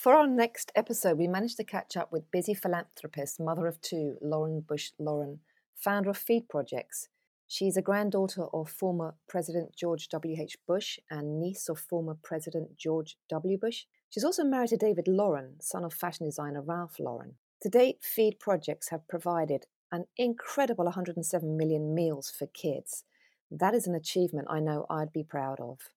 For 0.00 0.14
our 0.14 0.26
next 0.26 0.72
episode, 0.74 1.18
we 1.18 1.28
managed 1.28 1.58
to 1.58 1.62
catch 1.62 1.94
up 1.94 2.10
with 2.10 2.30
busy 2.30 2.54
philanthropist, 2.54 3.38
mother 3.38 3.66
of 3.66 3.82
two, 3.82 4.16
Lauren 4.22 4.60
Bush 4.60 4.92
Lauren, 4.98 5.40
founder 5.76 6.08
of 6.08 6.16
Feed 6.16 6.48
Projects. 6.48 7.08
She's 7.46 7.76
a 7.76 7.82
granddaughter 7.82 8.46
of 8.54 8.70
former 8.70 9.16
President 9.28 9.76
George 9.76 10.08
W.H. 10.08 10.56
Bush 10.66 10.98
and 11.10 11.38
niece 11.38 11.68
of 11.68 11.78
former 11.78 12.16
President 12.22 12.78
George 12.78 13.18
W. 13.28 13.58
Bush. 13.58 13.84
She's 14.08 14.24
also 14.24 14.42
married 14.42 14.70
to 14.70 14.78
David 14.78 15.06
Lauren, 15.06 15.60
son 15.60 15.84
of 15.84 15.92
fashion 15.92 16.24
designer 16.24 16.62
Ralph 16.62 16.98
Lauren. 16.98 17.34
To 17.60 17.68
date, 17.68 17.98
Feed 18.00 18.38
Projects 18.40 18.88
have 18.88 19.06
provided 19.06 19.66
an 19.92 20.06
incredible 20.16 20.86
107 20.86 21.58
million 21.58 21.94
meals 21.94 22.30
for 22.30 22.46
kids. 22.46 23.04
That 23.50 23.74
is 23.74 23.86
an 23.86 23.94
achievement 23.94 24.48
I 24.48 24.60
know 24.60 24.86
I'd 24.88 25.12
be 25.12 25.24
proud 25.24 25.60
of. 25.60 25.90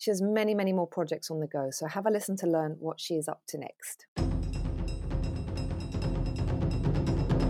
She 0.00 0.12
has 0.12 0.22
many, 0.22 0.54
many 0.54 0.72
more 0.72 0.86
projects 0.86 1.28
on 1.28 1.40
the 1.40 1.48
go, 1.48 1.70
so 1.72 1.88
have 1.88 2.06
a 2.06 2.10
listen 2.10 2.36
to 2.36 2.46
learn 2.46 2.76
what 2.78 3.00
she 3.00 3.14
is 3.14 3.26
up 3.26 3.42
to 3.48 3.58
next. 3.58 4.06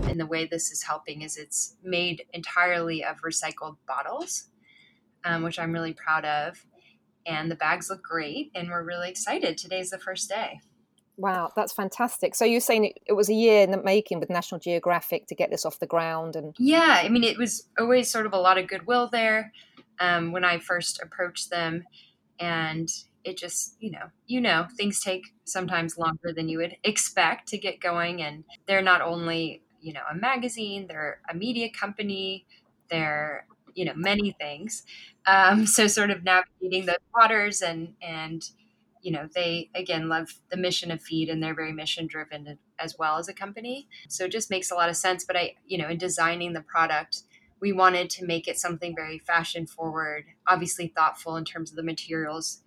And 0.09 0.19
the 0.19 0.25
way 0.25 0.45
this 0.45 0.71
is 0.71 0.81
helping 0.81 1.21
is 1.21 1.37
it's 1.37 1.75
made 1.83 2.25
entirely 2.33 3.03
of 3.03 3.21
recycled 3.21 3.77
bottles, 3.87 4.45
um, 5.23 5.43
which 5.43 5.59
I'm 5.59 5.71
really 5.71 5.93
proud 5.93 6.25
of. 6.25 6.65
And 7.27 7.51
the 7.51 7.55
bags 7.55 7.87
look 7.87 8.01
great, 8.01 8.49
and 8.55 8.69
we're 8.69 8.83
really 8.83 9.09
excited. 9.09 9.59
Today's 9.59 9.91
the 9.91 9.99
first 9.99 10.27
day. 10.27 10.59
Wow, 11.17 11.51
that's 11.55 11.73
fantastic. 11.73 12.33
So 12.33 12.45
you're 12.45 12.61
saying 12.61 12.93
it, 13.05 13.13
was 13.13 13.29
a 13.29 13.33
year 13.33 13.61
in 13.61 13.69
the 13.69 13.83
making 13.83 14.19
with 14.21 14.31
National 14.31 14.59
Geographic 14.59 15.27
to 15.27 15.35
get 15.35 15.51
this 15.51 15.65
off 15.65 15.77
the 15.77 15.85
ground, 15.85 16.35
and 16.35 16.55
yeah, 16.57 17.01
I 17.03 17.09
mean, 17.09 17.23
it 17.23 17.37
was 17.37 17.67
always 17.77 18.09
sort 18.09 18.25
of 18.25 18.33
a 18.33 18.39
lot 18.39 18.57
of 18.57 18.65
goodwill 18.65 19.07
there 19.11 19.51
um, 19.99 20.31
when 20.31 20.43
I 20.43 20.57
first 20.57 20.99
approached 21.03 21.51
them 21.51 21.83
and 22.39 22.89
it 23.23 23.37
just 23.37 23.75
you 23.79 23.91
know 23.91 24.09
you 24.27 24.39
know 24.41 24.67
things 24.77 25.01
take 25.01 25.23
sometimes 25.45 25.97
longer 25.97 26.31
than 26.33 26.47
you 26.49 26.57
would 26.57 26.75
expect 26.83 27.47
to 27.49 27.57
get 27.57 27.79
going 27.81 28.21
and 28.21 28.43
they're 28.67 28.81
not 28.81 29.01
only 29.01 29.61
you 29.81 29.93
know 29.93 30.01
a 30.11 30.15
magazine 30.15 30.87
they're 30.87 31.19
a 31.29 31.33
media 31.35 31.69
company 31.69 32.45
they're 32.89 33.45
you 33.75 33.85
know 33.85 33.93
many 33.95 34.31
things. 34.39 34.83
Um, 35.25 35.65
so 35.75 35.87
sort 35.87 36.09
of 36.11 36.23
navigating 36.23 36.85
those 36.85 36.95
waters 37.15 37.61
and 37.61 37.93
and 38.01 38.43
you 39.01 39.11
know 39.11 39.29
they 39.33 39.69
again 39.75 40.09
love 40.09 40.33
the 40.49 40.57
mission 40.57 40.91
of 40.91 41.01
feed 41.01 41.29
and 41.29 41.41
they're 41.41 41.55
very 41.55 41.71
mission 41.71 42.07
driven 42.07 42.57
as 42.79 42.97
well 42.97 43.17
as 43.17 43.29
a 43.29 43.33
company. 43.33 43.87
So 44.09 44.25
it 44.25 44.31
just 44.31 44.49
makes 44.49 44.71
a 44.71 44.75
lot 44.75 44.89
of 44.89 44.97
sense 44.97 45.23
but 45.23 45.37
i 45.37 45.55
you 45.65 45.77
know 45.77 45.87
in 45.87 45.97
designing 45.97 46.53
the 46.53 46.61
product 46.61 47.21
we 47.61 47.71
wanted 47.71 48.09
to 48.11 48.25
make 48.25 48.47
it 48.47 48.57
something 48.57 48.95
very 48.95 49.19
fashion 49.19 49.67
forward, 49.67 50.25
obviously 50.47 50.87
thoughtful 50.87 51.35
in 51.35 51.45
terms 51.45 51.71
of 51.71 51.75
the 51.75 51.83
materials 51.83 52.61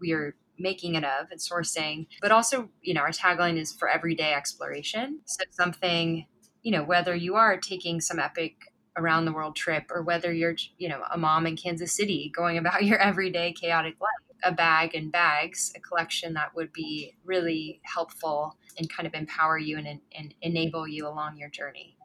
we 0.00 0.12
are 0.12 0.34
making 0.58 0.94
it 0.94 1.04
of 1.04 1.30
and 1.30 1.40
sourcing, 1.40 2.06
but 2.20 2.32
also, 2.32 2.68
you 2.82 2.94
know, 2.94 3.00
our 3.00 3.10
tagline 3.10 3.56
is 3.56 3.72
for 3.72 3.88
everyday 3.88 4.32
exploration. 4.32 5.20
So 5.24 5.44
something, 5.50 6.26
you 6.62 6.72
know, 6.72 6.82
whether 6.82 7.14
you 7.14 7.36
are 7.36 7.56
taking 7.56 8.00
some 8.00 8.18
epic 8.18 8.56
around 8.96 9.24
the 9.24 9.32
world 9.32 9.54
trip 9.54 9.84
or 9.90 10.02
whether 10.02 10.32
you're, 10.32 10.56
you 10.78 10.88
know, 10.88 11.02
a 11.12 11.18
mom 11.18 11.46
in 11.46 11.56
Kansas 11.56 11.92
City 11.92 12.32
going 12.34 12.58
about 12.58 12.84
your 12.84 12.98
everyday 12.98 13.52
chaotic 13.52 13.94
life, 14.00 14.36
a 14.42 14.52
bag 14.52 14.94
and 14.94 15.12
bags, 15.12 15.72
a 15.76 15.80
collection 15.80 16.34
that 16.34 16.54
would 16.54 16.72
be 16.72 17.14
really 17.24 17.80
helpful 17.84 18.56
and 18.76 18.92
kind 18.92 19.06
of 19.06 19.14
empower 19.14 19.58
you 19.58 19.78
and, 19.78 20.00
and 20.16 20.34
enable 20.42 20.86
you 20.86 21.06
along 21.06 21.36
your 21.36 21.48
journey. 21.48 21.96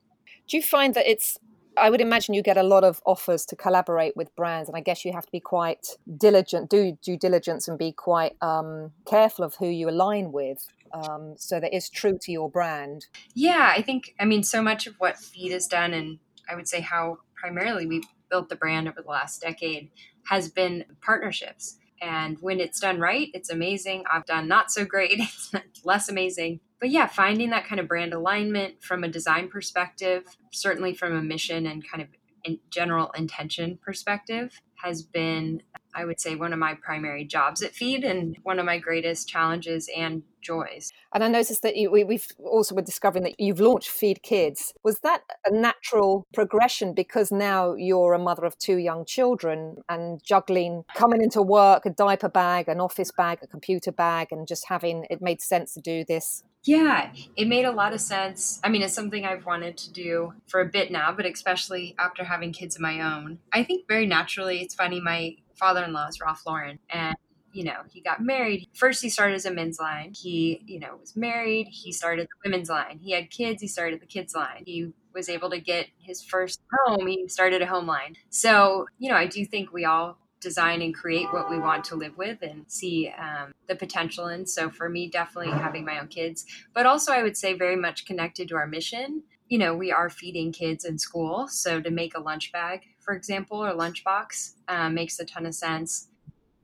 Do 0.47 0.57
you 0.57 0.63
find 0.63 0.94
that 0.94 1.09
it's 1.09 1.39
I 1.77 1.89
would 1.89 2.02
imagine 2.02 2.33
you 2.33 2.41
get 2.41 2.57
a 2.57 2.63
lot 2.63 2.83
of 2.83 3.02
offers 3.05 3.45
to 3.47 3.55
collaborate 3.55 4.16
with 4.16 4.35
brands, 4.35 4.69
and 4.69 4.77
I 4.77 4.81
guess 4.81 5.03
you 5.05 5.13
have 5.13 5.25
to 5.25 5.31
be 5.31 5.39
quite 5.39 5.88
diligent, 6.17 6.69
do 6.69 6.97
due 7.02 7.17
diligence, 7.17 7.67
and 7.67 7.77
be 7.77 7.91
quite 7.91 8.33
um, 8.41 8.91
careful 9.07 9.45
of 9.45 9.55
who 9.55 9.67
you 9.67 9.89
align 9.89 10.31
with, 10.31 10.67
um, 10.94 11.35
so 11.38 11.59
that 11.59 11.73
it's 11.73 11.89
true 11.89 12.17
to 12.21 12.31
your 12.31 12.49
brand. 12.49 13.07
Yeah, 13.33 13.73
I 13.75 13.81
think 13.81 14.13
I 14.19 14.25
mean 14.25 14.44
so 14.44 14.61
much 14.61 14.88
of 14.88 14.95
what 14.97 15.17
Feed 15.17 15.51
has 15.51 15.67
done, 15.67 15.94
and 15.94 16.19
I 16.50 16.56
would 16.56 16.67
say 16.67 16.81
how 16.81 17.17
primarily 17.35 17.88
we 17.88 18.03
built 18.29 18.50
the 18.50 18.56
brand 18.56 18.88
over 18.88 19.01
the 19.01 19.09
last 19.09 19.41
decade 19.41 19.91
has 20.25 20.50
been 20.50 20.85
partnerships. 21.01 21.78
And 22.02 22.38
when 22.42 22.59
it's 22.59 22.80
done 22.80 23.00
right, 23.00 23.30
it's 23.34 23.50
amazing. 23.50 24.04
I've 24.12 24.26
done 24.26 24.48
not 24.48 24.72
so 24.72 24.86
great, 24.86 25.20
it's 25.20 25.86
less 25.86 26.09
amazing 26.09 26.59
but 26.84 26.90
yeah, 26.90 27.08
finding 27.08 27.52
that 27.52 27.66
kind 27.66 27.80
of 27.80 27.88
brand 27.88 28.14
alignment 28.14 28.84
from 28.84 29.06
a 29.06 29.08
design 29.08 29.48
perspective, 29.48 30.26
certainly 30.52 30.94
from 30.94 31.16
a 31.16 31.22
mission 31.22 31.66
and 31.66 31.81
kind 31.90 32.04
of 32.04 32.09
in 32.44 32.59
general 32.70 33.09
intention 33.12 33.80
perspective, 33.81 34.59
has 34.83 35.01
been, 35.01 35.61
I 35.95 36.03
would 36.03 36.19
say, 36.19 36.35
one 36.35 36.51
of 36.51 36.59
my 36.59 36.75
primary 36.75 37.23
jobs 37.23 37.63
at 37.63 37.73
Feed 37.73 38.03
and 38.03 38.38
one 38.44 38.59
of 38.59 38.66
my 38.66 38.77
greatest 38.77 39.29
challenges 39.29 39.89
and 39.95 40.23
joys. 40.41 40.91
And 41.13 41.23
I 41.23 41.29
noticed 41.29 41.61
that 41.61 41.77
you, 41.77 41.89
we, 41.89 42.01
have 42.01 42.27
also 42.45 42.75
been 42.75 42.83
discovering 42.83 43.23
that 43.23 43.39
you've 43.39 43.61
launched 43.61 43.89
Feed 43.89 44.21
Kids. 44.23 44.73
Was 44.83 44.99
that 44.99 45.21
a 45.45 45.51
natural 45.51 46.27
progression 46.33 46.94
because 46.94 47.31
now 47.31 47.75
you're 47.75 48.13
a 48.13 48.19
mother 48.19 48.44
of 48.44 48.57
two 48.57 48.77
young 48.77 49.05
children 49.05 49.77
and 49.88 50.21
juggling 50.23 50.83
coming 50.95 51.21
into 51.21 51.41
work, 51.41 51.85
a 51.85 51.89
diaper 51.89 52.29
bag, 52.29 52.67
an 52.67 52.81
office 52.81 53.11
bag, 53.11 53.39
a 53.41 53.47
computer 53.47 53.91
bag, 53.91 54.27
and 54.31 54.47
just 54.47 54.67
having 54.67 55.05
it 55.09 55.21
made 55.21 55.41
sense 55.41 55.73
to 55.75 55.81
do 55.81 56.03
this 56.03 56.44
yeah, 56.63 57.12
it 57.35 57.47
made 57.47 57.66
a 57.66 57.72
lot 57.72 57.94
of 57.94 58.01
sense. 58.01 58.59
I 58.63 58.69
mean, 58.69 58.81
it's 58.81 58.94
something 58.94 59.25
I've 59.25 59.46
wanted 59.46 59.78
to 59.78 59.91
do 59.91 60.34
for 60.47 60.62
a 60.62 60.66
bit 60.66 60.91
now, 60.91 61.12
but 61.12 61.25
especially 61.25 61.96
after 62.00 62.24
having 62.24 62.53
kids 62.53 62.75
of 62.75 62.81
my 62.81 63.01
own. 63.01 63.40
I 63.51 63.63
think 63.63 63.88
very 63.88 64.06
naturally, 64.06 64.62
it's 64.62 64.75
funny, 64.75 65.01
my 65.01 65.35
father 65.56 65.84
in 65.84 65.94
law 65.94 66.07
is 66.07 66.19
Ralph 66.22 66.44
Lauren, 66.46 66.79
and 66.90 67.16
you 67.51 67.63
know, 67.63 67.81
he 67.91 68.01
got 68.01 68.19
married. 68.19 68.68
First, 68.74 69.03
he 69.03 69.09
started 69.09 69.35
as 69.35 69.46
a 69.46 69.53
men's 69.53 69.79
line. 69.79 70.13
He, 70.16 70.63
you 70.66 70.79
know, 70.79 70.97
was 71.00 71.16
married. 71.16 71.68
He 71.68 71.91
started 71.91 72.28
the 72.28 72.50
women's 72.50 72.68
line. 72.68 73.00
He 73.00 73.12
had 73.12 73.30
kids. 73.30 73.62
He 73.62 73.68
started 73.68 74.01
the 74.01 74.07
kids 74.07 74.34
line. 74.34 74.63
He 74.66 74.91
was 75.13 75.30
able 75.30 75.51
to 75.51 75.59
get 75.59 75.85
his 76.00 76.24
first 76.24 76.59
home. 76.85 77.06
He 77.06 77.28
started 77.28 77.62
a 77.62 77.68
home 77.68 77.85
line. 77.85 78.16
So, 78.31 78.88
you 78.97 79.07
know, 79.07 79.16
I 79.16 79.28
do 79.28 79.45
think 79.45 79.72
we 79.72 79.85
all 79.85 80.18
design 80.44 80.81
and 80.81 80.94
create 80.94 81.31
what 81.34 81.50
we 81.50 81.58
want 81.58 81.84
to 81.86 81.96
live 81.96 82.16
with 82.18 82.42
and 82.42 82.66
see 82.68 83.12
um, 83.18 83.54
the 83.68 83.76
potential 83.76 84.28
in. 84.28 84.46
So 84.46 84.70
for 84.70 84.90
me, 84.90 85.09
definitely 85.09 85.52
having 85.52 85.86
my 85.86 86.00
own 86.00 86.08
kids, 86.08 86.46
but 86.74 86.86
also 86.86 87.12
I 87.12 87.24
would 87.24 87.38
say 87.38 87.54
very 87.54 87.76
much 87.76 88.06
connected 88.06 88.50
to 88.50 88.56
our 88.56 88.68
mission. 88.68 89.24
You 89.48 89.58
know, 89.58 89.76
we 89.76 89.92
are 89.92 90.09
feeding 90.09 90.52
kids 90.52 90.86
in 90.86 90.98
school. 91.00 91.48
So 91.48 91.81
to 91.81 91.90
make 91.90 92.16
a 92.16 92.22
lunch 92.22 92.52
bag, 92.52 92.81
for 93.00 93.14
example, 93.14 93.64
or 93.64 93.72
lunchbox 93.74 94.54
um, 94.68 94.94
makes 94.94 95.20
a 95.20 95.26
ton 95.26 95.46
of 95.46 95.56
sense. 95.56 96.09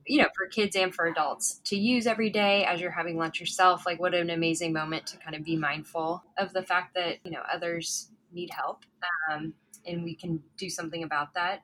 You 0.06 0.24
know, 0.24 0.30
for 0.36 0.48
kids 0.48 0.76
and 0.76 0.94
for 0.94 1.06
adults 1.06 1.62
to 1.66 1.76
use 1.78 2.08
every 2.08 2.32
day 2.32 2.66
as 2.66 2.82
you're 2.82 2.90
having 2.90 3.18
lunch 3.18 3.40
yourself. 3.40 3.86
Like, 3.86 4.00
what 4.00 4.16
an 4.16 4.32
amazing 4.32 4.74
moment 4.74 5.06
to 5.08 5.18
kind 5.18 5.36
of 5.36 5.44
be 5.44 5.56
mindful 5.56 6.24
of 6.36 6.52
the 6.52 6.64
fact 6.64 6.96
that, 6.96 7.18
you 7.24 7.30
know, 7.30 7.44
others 7.54 8.10
need 8.32 8.50
help 8.52 8.86
um, 9.32 9.54
and 9.86 10.04
we 10.04 10.16
can 10.16 10.42
do 10.58 10.70
something 10.70 11.04
about 11.04 11.34
that 11.34 11.62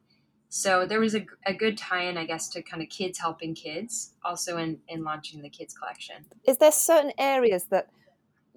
so 0.55 0.85
there 0.85 1.01
was 1.01 1.13
a, 1.15 1.25
a 1.45 1.53
good 1.53 1.77
tie-in 1.77 2.17
i 2.17 2.25
guess 2.25 2.47
to 2.47 2.61
kind 2.61 2.81
of 2.81 2.87
kids 2.87 3.19
helping 3.19 3.53
kids 3.53 4.13
also 4.23 4.57
in 4.57 4.79
in 4.87 5.03
launching 5.03 5.41
the 5.41 5.49
kids 5.49 5.73
collection. 5.73 6.15
Is 6.47 6.57
there 6.57 6.71
certain 6.71 7.11
areas 7.17 7.65
that 7.71 7.87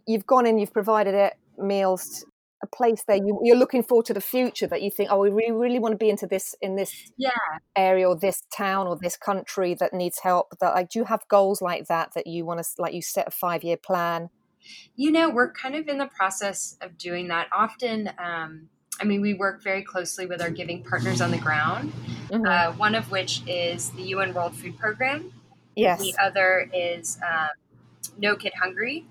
you've 0.07 0.27
gone 0.27 0.47
in 0.47 0.59
you've 0.59 0.73
provided 0.73 1.15
it 1.15 1.35
meals 1.59 2.25
a 2.63 2.67
place 2.69 3.03
there 3.09 3.17
you, 3.17 3.53
are 3.53 3.57
looking 3.57 3.83
forward 3.83 4.07
to 4.07 4.15
the 4.15 4.21
future 4.21 4.69
that 4.69 4.81
you 4.81 4.93
think 4.93 5.09
oh 5.11 5.19
we 5.19 5.31
really, 5.31 5.51
really 5.51 5.79
want 5.81 5.93
to 5.93 5.97
be 5.97 6.09
into 6.09 6.27
this 6.27 6.55
in 6.61 6.77
this 6.77 7.11
yeah. 7.17 7.31
area 7.75 8.09
or 8.09 8.17
this 8.17 8.45
town 8.57 8.87
or 8.87 8.97
this 8.97 9.17
country 9.17 9.75
that 9.75 9.93
needs 9.93 10.21
help 10.21 10.47
that 10.61 10.75
like 10.75 10.91
do 10.91 11.01
you 11.01 11.05
have 11.05 11.27
goals 11.29 11.61
like 11.61 11.89
that 11.89 12.15
that 12.15 12.29
you 12.29 12.45
want 12.45 12.63
to 12.63 12.69
like 12.79 12.95
you 12.95 13.03
set 13.03 13.27
a 13.27 13.31
five 13.33 13.65
year 13.65 13.77
plan? 13.77 14.31
You 14.95 15.11
know 15.11 15.31
we're 15.31 15.53
kind 15.53 15.75
of 15.75 15.89
in 15.89 15.99
the 15.99 16.07
process 16.07 16.77
of 16.81 16.97
doing 16.97 17.27
that. 17.29 17.49
Often 17.53 18.13
um, 18.19 18.69
I 19.01 19.05
mean, 19.05 19.21
we 19.21 19.35
work 19.35 19.63
very 19.63 19.83
closely 19.83 20.27
with 20.27 20.43
our 20.43 20.51
giving 20.51 20.83
partners 20.83 21.21
on 21.21 21.31
the 21.31 21.39
ground, 21.39 21.93
mm-hmm. 22.29 22.45
uh, 22.45 22.73
one 22.77 22.95
of 22.95 23.11
which 23.11 23.43
is 23.47 23.91
the 23.91 24.03
UN 24.03 24.35
World 24.35 24.57
Food 24.57 24.79
Program. 24.79 25.33
Yes. 25.77 26.01
The 26.01 26.15
other 26.21 26.69
is 26.73 27.19
um, 27.23 27.51
No 28.19 28.35
Kid 28.35 28.53
Hungry, 28.61 29.07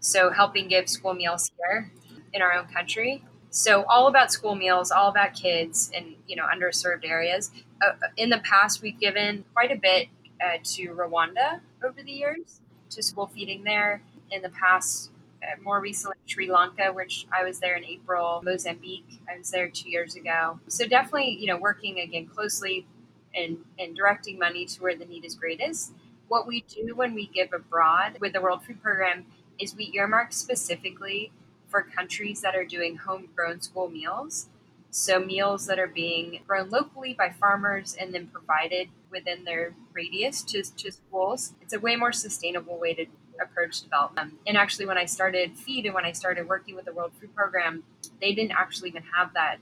so 0.00 0.30
helping 0.30 0.68
give 0.68 0.88
school 0.88 1.12
meals 1.12 1.50
here 1.58 1.90
in 2.32 2.40
our 2.40 2.52
own 2.52 2.66
country. 2.66 3.22
So 3.50 3.84
all 3.84 4.06
about 4.06 4.32
school 4.32 4.54
meals, 4.54 4.90
all 4.90 5.08
about 5.08 5.34
kids 5.34 5.90
in 5.92 6.14
you 6.26 6.36
know 6.36 6.44
underserved 6.44 7.08
areas. 7.08 7.50
Uh, 7.82 7.92
in 8.16 8.30
the 8.30 8.38
past, 8.38 8.82
we've 8.82 8.98
given 8.98 9.44
quite 9.54 9.70
a 9.70 9.76
bit 9.76 10.08
uh, 10.40 10.58
to 10.62 10.88
Rwanda 10.88 11.60
over 11.84 12.02
the 12.02 12.12
years 12.12 12.60
to 12.90 13.02
school 13.02 13.26
feeding 13.26 13.64
there. 13.64 14.02
In 14.30 14.42
the 14.42 14.48
past 14.48 15.10
uh, 15.10 15.15
Uh, 15.46 15.54
more 15.62 15.80
recently 15.80 16.16
Sri 16.26 16.50
Lanka, 16.50 16.92
which 16.92 17.26
I 17.32 17.44
was 17.44 17.60
there 17.60 17.76
in 17.76 17.84
April, 17.84 18.40
Mozambique, 18.44 19.20
I 19.32 19.38
was 19.38 19.50
there 19.50 19.68
two 19.68 19.88
years 19.88 20.16
ago. 20.16 20.58
So 20.66 20.86
definitely, 20.86 21.36
you 21.38 21.46
know, 21.46 21.56
working 21.56 22.00
again 22.00 22.26
closely 22.26 22.86
and, 23.34 23.58
and 23.78 23.94
directing 23.94 24.38
money 24.38 24.64
to 24.66 24.82
where 24.82 24.96
the 24.96 25.04
need 25.04 25.24
is 25.24 25.34
greatest. 25.34 25.92
What 26.28 26.46
we 26.46 26.62
do 26.62 26.94
when 26.96 27.14
we 27.14 27.26
give 27.28 27.52
abroad 27.52 28.18
with 28.20 28.32
the 28.32 28.40
World 28.40 28.64
Food 28.64 28.82
Program 28.82 29.26
is 29.60 29.76
we 29.76 29.92
earmark 29.94 30.32
specifically 30.32 31.30
for 31.68 31.82
countries 31.82 32.40
that 32.40 32.56
are 32.56 32.64
doing 32.64 32.96
homegrown 32.96 33.60
school 33.60 33.88
meals. 33.88 34.48
So 34.90 35.20
meals 35.20 35.66
that 35.66 35.78
are 35.78 35.86
being 35.86 36.40
grown 36.46 36.70
locally 36.70 37.12
by 37.12 37.30
farmers 37.30 37.96
and 38.00 38.14
then 38.14 38.28
provided 38.28 38.88
within 39.10 39.44
their 39.44 39.74
radius 39.92 40.42
to, 40.44 40.62
to 40.62 40.90
schools. 40.90 41.52
It's 41.60 41.74
a 41.74 41.78
way 41.78 41.96
more 41.96 42.12
sustainable 42.12 42.78
way 42.78 42.94
to 42.94 43.06
approach 43.40 43.82
development. 43.82 44.34
And 44.46 44.56
actually, 44.56 44.86
when 44.86 44.98
I 44.98 45.04
started 45.04 45.56
Feed 45.56 45.86
and 45.86 45.94
when 45.94 46.04
I 46.04 46.12
started 46.12 46.48
working 46.48 46.74
with 46.74 46.84
the 46.84 46.92
World 46.92 47.12
Food 47.20 47.34
Program, 47.34 47.84
they 48.20 48.34
didn't 48.34 48.52
actually 48.52 48.90
even 48.90 49.02
have 49.14 49.34
that 49.34 49.58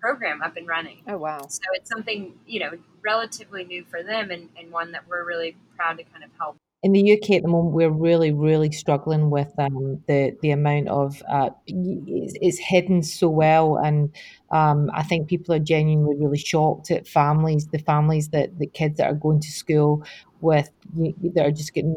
program 0.00 0.42
up 0.42 0.56
and 0.56 0.66
running. 0.66 1.02
Oh, 1.06 1.18
wow. 1.18 1.46
So 1.48 1.62
it's 1.74 1.90
something, 1.90 2.34
you 2.46 2.60
know, 2.60 2.70
relatively 3.04 3.64
new 3.64 3.84
for 3.84 4.02
them 4.02 4.30
and, 4.30 4.48
and 4.58 4.70
one 4.70 4.92
that 4.92 5.06
we're 5.08 5.24
really 5.24 5.56
proud 5.76 5.98
to 5.98 6.04
kind 6.04 6.24
of 6.24 6.30
help 6.38 6.56
in 6.82 6.92
the 6.92 7.12
UK 7.12 7.36
at 7.36 7.42
the 7.42 7.48
moment, 7.48 7.74
we're 7.74 7.90
really, 7.90 8.32
really 8.32 8.72
struggling 8.72 9.28
with 9.28 9.52
um, 9.58 10.02
the 10.08 10.36
the 10.40 10.50
amount 10.50 10.88
of 10.88 11.22
uh, 11.30 11.50
it's, 11.66 12.34
it's, 12.40 12.58
hidden 12.58 13.02
so 13.02 13.28
well, 13.28 13.76
and 13.76 14.14
um, 14.50 14.90
I 14.92 15.02
think 15.02 15.28
people 15.28 15.54
are 15.54 15.58
genuinely 15.60 16.16
really 16.16 16.38
shocked 16.38 16.90
at 16.90 17.06
families, 17.06 17.68
the 17.68 17.78
families 17.78 18.28
that 18.30 18.58
the 18.58 18.66
kids 18.66 18.96
that 18.98 19.06
are 19.10 19.14
going 19.14 19.40
to 19.40 19.50
school 19.50 20.04
with 20.40 20.70
that 20.96 21.44
are 21.46 21.50
just 21.50 21.74
getting 21.74 21.94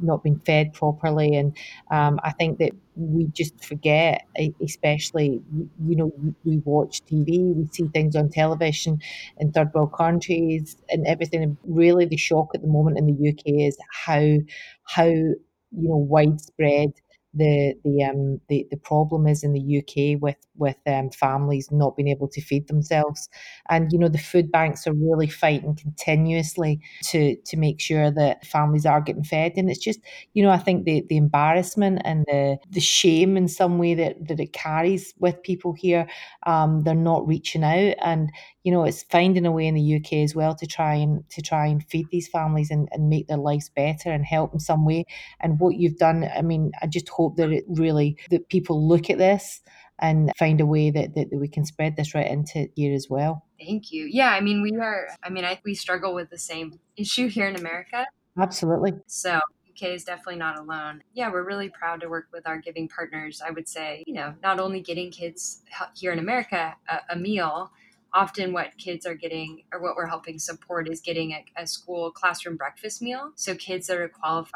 not 0.00 0.22
being 0.22 0.40
fed 0.46 0.72
properly, 0.72 1.34
and 1.36 1.56
um, 1.90 2.20
I 2.22 2.32
think 2.32 2.58
that 2.58 2.72
we 2.96 3.26
just 3.26 3.62
forget, 3.64 4.26
especially 4.62 5.42
you 5.84 5.96
know 5.96 6.12
we 6.44 6.58
watch 6.58 7.04
TV, 7.06 7.54
we 7.54 7.66
see 7.72 7.88
things 7.88 8.16
on 8.16 8.30
television 8.30 9.00
in 9.38 9.52
third 9.52 9.72
world 9.74 9.92
countries 9.92 10.76
and 10.88 11.06
everything. 11.06 11.56
Really, 11.64 12.06
the 12.06 12.16
shock 12.16 12.50
at 12.54 12.62
the 12.62 12.68
moment 12.68 12.98
in 12.98 13.06
the 13.06 13.28
UK 13.30 13.66
is 13.68 13.76
how 14.06 14.36
how 14.84 15.06
you 15.06 15.36
know 15.72 15.96
widespread 15.96 16.92
the 17.32 17.74
the 17.84 18.02
um 18.02 18.40
the, 18.48 18.66
the 18.70 18.76
problem 18.76 19.26
is 19.26 19.44
in 19.44 19.52
the 19.52 19.60
UK 19.60 20.20
with 20.20 20.36
with 20.56 20.76
um, 20.86 21.10
families 21.10 21.68
not 21.70 21.96
being 21.96 22.08
able 22.08 22.28
to 22.28 22.40
feed 22.40 22.66
themselves, 22.68 23.28
and 23.68 23.92
you 23.92 23.98
know 23.98 24.08
the 24.08 24.18
food 24.18 24.50
banks 24.50 24.86
are 24.86 24.92
really 24.92 25.28
fighting 25.28 25.76
continuously 25.76 26.80
to 27.04 27.36
to 27.46 27.56
make 27.56 27.80
sure 27.80 28.10
that 28.10 28.44
families 28.46 28.84
are 28.84 29.00
getting 29.00 29.24
fed, 29.24 29.52
and 29.56 29.70
it's 29.70 29.78
just 29.78 30.00
you 30.34 30.42
know 30.42 30.50
I 30.50 30.58
think 30.58 30.84
the 30.84 31.04
the 31.08 31.16
embarrassment 31.16 32.02
and 32.04 32.24
the 32.26 32.58
the 32.70 32.80
shame 32.80 33.36
in 33.36 33.48
some 33.48 33.78
way 33.78 33.94
that 33.94 34.26
that 34.28 34.40
it 34.40 34.52
carries 34.52 35.14
with 35.18 35.42
people 35.42 35.72
here, 35.72 36.06
um, 36.46 36.82
they're 36.82 36.94
not 36.94 37.26
reaching 37.26 37.62
out, 37.64 37.94
and 38.02 38.30
you 38.64 38.72
know 38.72 38.84
it's 38.84 39.02
finding 39.04 39.46
a 39.46 39.52
way 39.52 39.66
in 39.66 39.74
the 39.74 39.80
UK 39.82 40.14
as 40.24 40.34
well 40.34 40.54
to 40.56 40.66
try 40.66 40.94
and 40.94 41.28
to 41.30 41.42
try 41.42 41.66
and 41.66 41.84
feed 41.88 42.06
these 42.10 42.28
families 42.28 42.70
and, 42.70 42.88
and 42.92 43.08
make 43.08 43.28
their 43.28 43.36
lives 43.36 43.68
better 43.68 44.10
and 44.10 44.24
help 44.24 44.52
in 44.52 44.60
some 44.60 44.84
way. 44.84 45.04
And 45.40 45.58
what 45.60 45.76
you've 45.76 45.96
done, 45.96 46.28
I 46.34 46.42
mean, 46.42 46.72
I 46.82 46.86
just 46.86 47.08
hope 47.20 47.36
that 47.36 47.50
it 47.50 47.64
really 47.68 48.16
that 48.30 48.48
people 48.48 48.86
look 48.88 49.10
at 49.10 49.18
this 49.18 49.60
and 50.00 50.32
find 50.38 50.60
a 50.60 50.66
way 50.66 50.90
that, 50.90 51.14
that, 51.14 51.30
that 51.30 51.38
we 51.38 51.48
can 51.48 51.64
spread 51.64 51.96
this 51.96 52.14
right 52.14 52.26
into 52.26 52.68
here 52.74 52.94
as 52.94 53.08
well. 53.10 53.44
Thank 53.58 53.92
you. 53.92 54.06
Yeah, 54.06 54.30
I 54.30 54.40
mean, 54.40 54.62
we 54.62 54.76
are, 54.78 55.08
I 55.22 55.28
mean, 55.28 55.44
I, 55.44 55.60
we 55.64 55.74
struggle 55.74 56.14
with 56.14 56.30
the 56.30 56.38
same 56.38 56.80
issue 56.96 57.28
here 57.28 57.46
in 57.46 57.56
America. 57.56 58.06
Absolutely. 58.38 58.94
So 59.06 59.40
UK 59.70 59.90
is 59.90 60.04
definitely 60.04 60.36
not 60.36 60.58
alone. 60.58 61.02
Yeah, 61.12 61.30
we're 61.30 61.44
really 61.44 61.68
proud 61.68 62.00
to 62.00 62.08
work 62.08 62.28
with 62.32 62.46
our 62.46 62.58
giving 62.58 62.88
partners. 62.88 63.42
I 63.46 63.50
would 63.50 63.68
say, 63.68 64.02
you 64.06 64.14
know, 64.14 64.34
not 64.42 64.58
only 64.58 64.80
getting 64.80 65.10
kids 65.10 65.62
here 65.94 66.12
in 66.12 66.18
America 66.18 66.74
a, 66.88 67.00
a 67.10 67.16
meal, 67.16 67.70
often 68.12 68.52
what 68.52 68.76
kids 68.78 69.06
are 69.06 69.14
getting 69.14 69.62
or 69.72 69.80
what 69.80 69.96
we're 69.96 70.06
helping 70.06 70.38
support 70.38 70.88
is 70.88 71.00
getting 71.00 71.32
a, 71.32 71.44
a, 71.56 71.66
school 71.66 72.10
classroom 72.10 72.56
breakfast 72.56 73.00
meal. 73.00 73.30
So 73.36 73.54
kids 73.54 73.86
that 73.86 73.98
are 73.98 74.08
qualified 74.08 74.52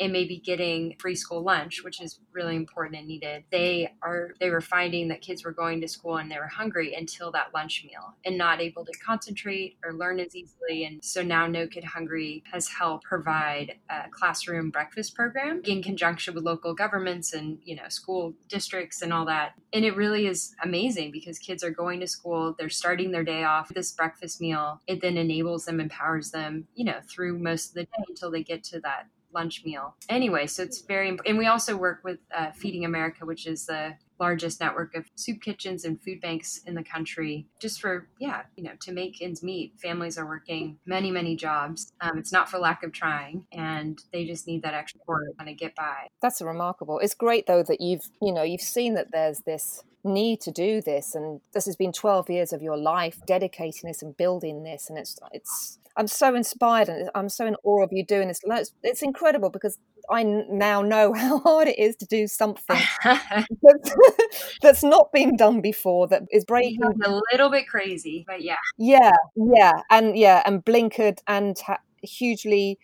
and 0.00 0.12
maybe 0.12 0.38
getting 0.38 0.96
free 0.98 1.14
school 1.14 1.42
lunch, 1.42 1.84
which 1.84 2.00
is 2.00 2.20
really 2.32 2.56
important 2.56 2.96
and 2.96 3.06
needed. 3.06 3.44
They 3.50 3.92
are 4.02 4.34
they 4.40 4.50
were 4.50 4.60
finding 4.60 5.08
that 5.08 5.20
kids 5.20 5.44
were 5.44 5.52
going 5.52 5.80
to 5.82 5.88
school 5.88 6.16
and 6.16 6.30
they 6.30 6.38
were 6.38 6.46
hungry 6.46 6.94
until 6.94 7.30
that 7.32 7.52
lunch 7.54 7.84
meal 7.84 8.14
and 8.24 8.38
not 8.38 8.60
able 8.60 8.84
to 8.84 8.92
concentrate 9.04 9.76
or 9.84 9.92
learn 9.92 10.18
as 10.20 10.34
easily. 10.34 10.84
And 10.84 11.04
so 11.04 11.22
now 11.22 11.46
No 11.46 11.66
Kid 11.66 11.84
Hungry 11.84 12.42
has 12.52 12.68
helped 12.68 13.04
provide 13.04 13.74
a 13.90 14.08
classroom 14.10 14.70
breakfast 14.70 15.14
program 15.14 15.60
in 15.64 15.82
conjunction 15.82 16.34
with 16.34 16.44
local 16.44 16.74
governments 16.74 17.32
and 17.32 17.58
you 17.64 17.76
know 17.76 17.88
school 17.88 18.34
districts 18.48 19.02
and 19.02 19.12
all 19.12 19.26
that. 19.26 19.52
And 19.72 19.84
it 19.84 19.96
really 19.96 20.26
is 20.26 20.54
amazing 20.62 21.10
because 21.12 21.38
kids 21.38 21.62
are 21.62 21.70
going 21.70 22.00
to 22.00 22.06
school, 22.06 22.54
they're 22.58 22.70
starting 22.70 22.93
starting 22.94 23.10
their 23.10 23.24
day 23.24 23.42
off 23.42 23.68
this 23.70 23.90
breakfast 23.90 24.40
meal, 24.40 24.80
it 24.86 25.02
then 25.02 25.16
enables 25.16 25.64
them, 25.64 25.80
empowers 25.80 26.30
them, 26.30 26.64
you 26.76 26.84
know, 26.84 27.00
through 27.08 27.36
most 27.36 27.70
of 27.70 27.74
the 27.74 27.82
day 27.82 28.04
until 28.06 28.30
they 28.30 28.40
get 28.40 28.62
to 28.62 28.78
that 28.78 29.08
lunch 29.32 29.64
meal. 29.64 29.96
Anyway, 30.08 30.46
so 30.46 30.62
it's 30.62 30.80
very, 30.82 31.18
and 31.26 31.36
we 31.36 31.46
also 31.48 31.76
work 31.76 32.02
with 32.04 32.20
uh, 32.32 32.52
Feeding 32.52 32.84
America, 32.84 33.26
which 33.26 33.48
is 33.48 33.66
the 33.66 33.96
largest 34.18 34.60
network 34.60 34.94
of 34.94 35.06
soup 35.14 35.40
kitchens 35.42 35.84
and 35.84 36.00
food 36.02 36.20
banks 36.20 36.60
in 36.66 36.74
the 36.74 36.84
country 36.84 37.46
just 37.60 37.80
for 37.80 38.08
yeah 38.18 38.42
you 38.56 38.64
know 38.64 38.72
to 38.80 38.92
make 38.92 39.20
ends 39.20 39.42
meet. 39.42 39.74
Families 39.80 40.18
are 40.18 40.26
working 40.26 40.78
many 40.86 41.10
many 41.10 41.36
jobs. 41.36 41.92
Um, 42.00 42.18
it's 42.18 42.32
not 42.32 42.48
for 42.48 42.58
lack 42.58 42.82
of 42.82 42.92
trying 42.92 43.46
and 43.52 44.02
they 44.12 44.24
just 44.24 44.46
need 44.46 44.62
that 44.62 44.74
extra 44.74 45.00
support 45.00 45.24
to 45.30 45.36
kind 45.36 45.50
of 45.50 45.56
get 45.56 45.74
by. 45.74 46.08
That's 46.22 46.40
remarkable. 46.40 46.98
It's 46.98 47.14
great 47.14 47.46
though 47.46 47.62
that 47.62 47.80
you've 47.80 48.08
you 48.20 48.32
know 48.32 48.42
you've 48.42 48.60
seen 48.60 48.94
that 48.94 49.12
there's 49.12 49.40
this 49.40 49.82
need 50.04 50.40
to 50.42 50.50
do 50.50 50.82
this 50.82 51.14
and 51.14 51.40
this 51.54 51.64
has 51.64 51.76
been 51.76 51.90
12 51.90 52.28
years 52.28 52.52
of 52.52 52.60
your 52.60 52.76
life 52.76 53.18
dedicating 53.26 53.88
this 53.88 54.02
and 54.02 54.14
building 54.16 54.62
this 54.62 54.90
and 54.90 54.98
it's 54.98 55.18
it's 55.32 55.78
i'm 55.96 56.06
so 56.06 56.34
inspired 56.34 56.88
and 56.88 57.10
i'm 57.14 57.28
so 57.28 57.46
in 57.46 57.56
awe 57.64 57.82
of 57.82 57.90
you 57.92 58.04
doing 58.04 58.28
this. 58.28 58.40
It's, 58.44 58.72
it's 58.82 59.02
incredible 59.02 59.50
because 59.50 59.78
i 60.10 60.22
now 60.22 60.82
know 60.82 61.12
how 61.14 61.38
hard 61.40 61.68
it 61.68 61.78
is 61.78 61.96
to 61.96 62.06
do 62.06 62.26
something 62.26 62.80
that's, 63.04 63.96
that's, 64.62 64.82
not 64.82 65.12
been 65.12 65.36
done 65.36 65.60
before 65.60 66.06
that 66.08 66.22
is 66.30 66.44
breaking 66.44 66.80
a 66.82 67.20
little 67.32 67.50
bit 67.50 67.68
crazy 67.68 68.24
but 68.26 68.42
yeah. 68.42 68.56
Yeah 68.78 69.12
yeah 69.36 69.72
and 69.90 70.16
yeah 70.16 70.42
and 70.44 70.64
blinkered 70.64 71.18
and 71.26 71.58
ha- 71.58 71.78
hugely 72.02 72.78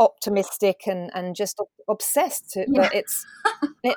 optimistic 0.00 0.82
and 0.86 1.10
and 1.14 1.36
just 1.36 1.60
obsessed 1.88 2.50
to, 2.50 2.60
yeah. 2.60 2.82
but 2.82 2.94
it's 2.94 3.26
it, 3.82 3.96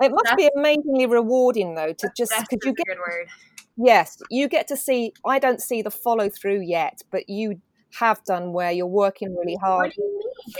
it 0.00 0.10
must 0.10 0.24
that's, 0.24 0.36
be 0.36 0.48
amazingly 0.56 1.06
rewarding 1.06 1.74
though 1.74 1.92
to 1.92 2.08
just 2.16 2.32
because 2.38 2.58
you 2.64 2.72
get 2.72 2.86
good 2.86 2.98
word 2.98 3.28
yes 3.76 4.18
you 4.30 4.48
get 4.48 4.68
to 4.68 4.76
see 4.76 5.12
i 5.26 5.38
don't 5.38 5.60
see 5.60 5.82
the 5.82 5.90
follow 5.90 6.28
through 6.28 6.60
yet 6.60 7.02
but 7.10 7.28
you 7.28 7.60
have 7.98 8.24
done 8.24 8.52
where 8.52 8.70
you're 8.70 8.86
working 8.86 9.34
really 9.36 9.56
hard. 9.56 9.94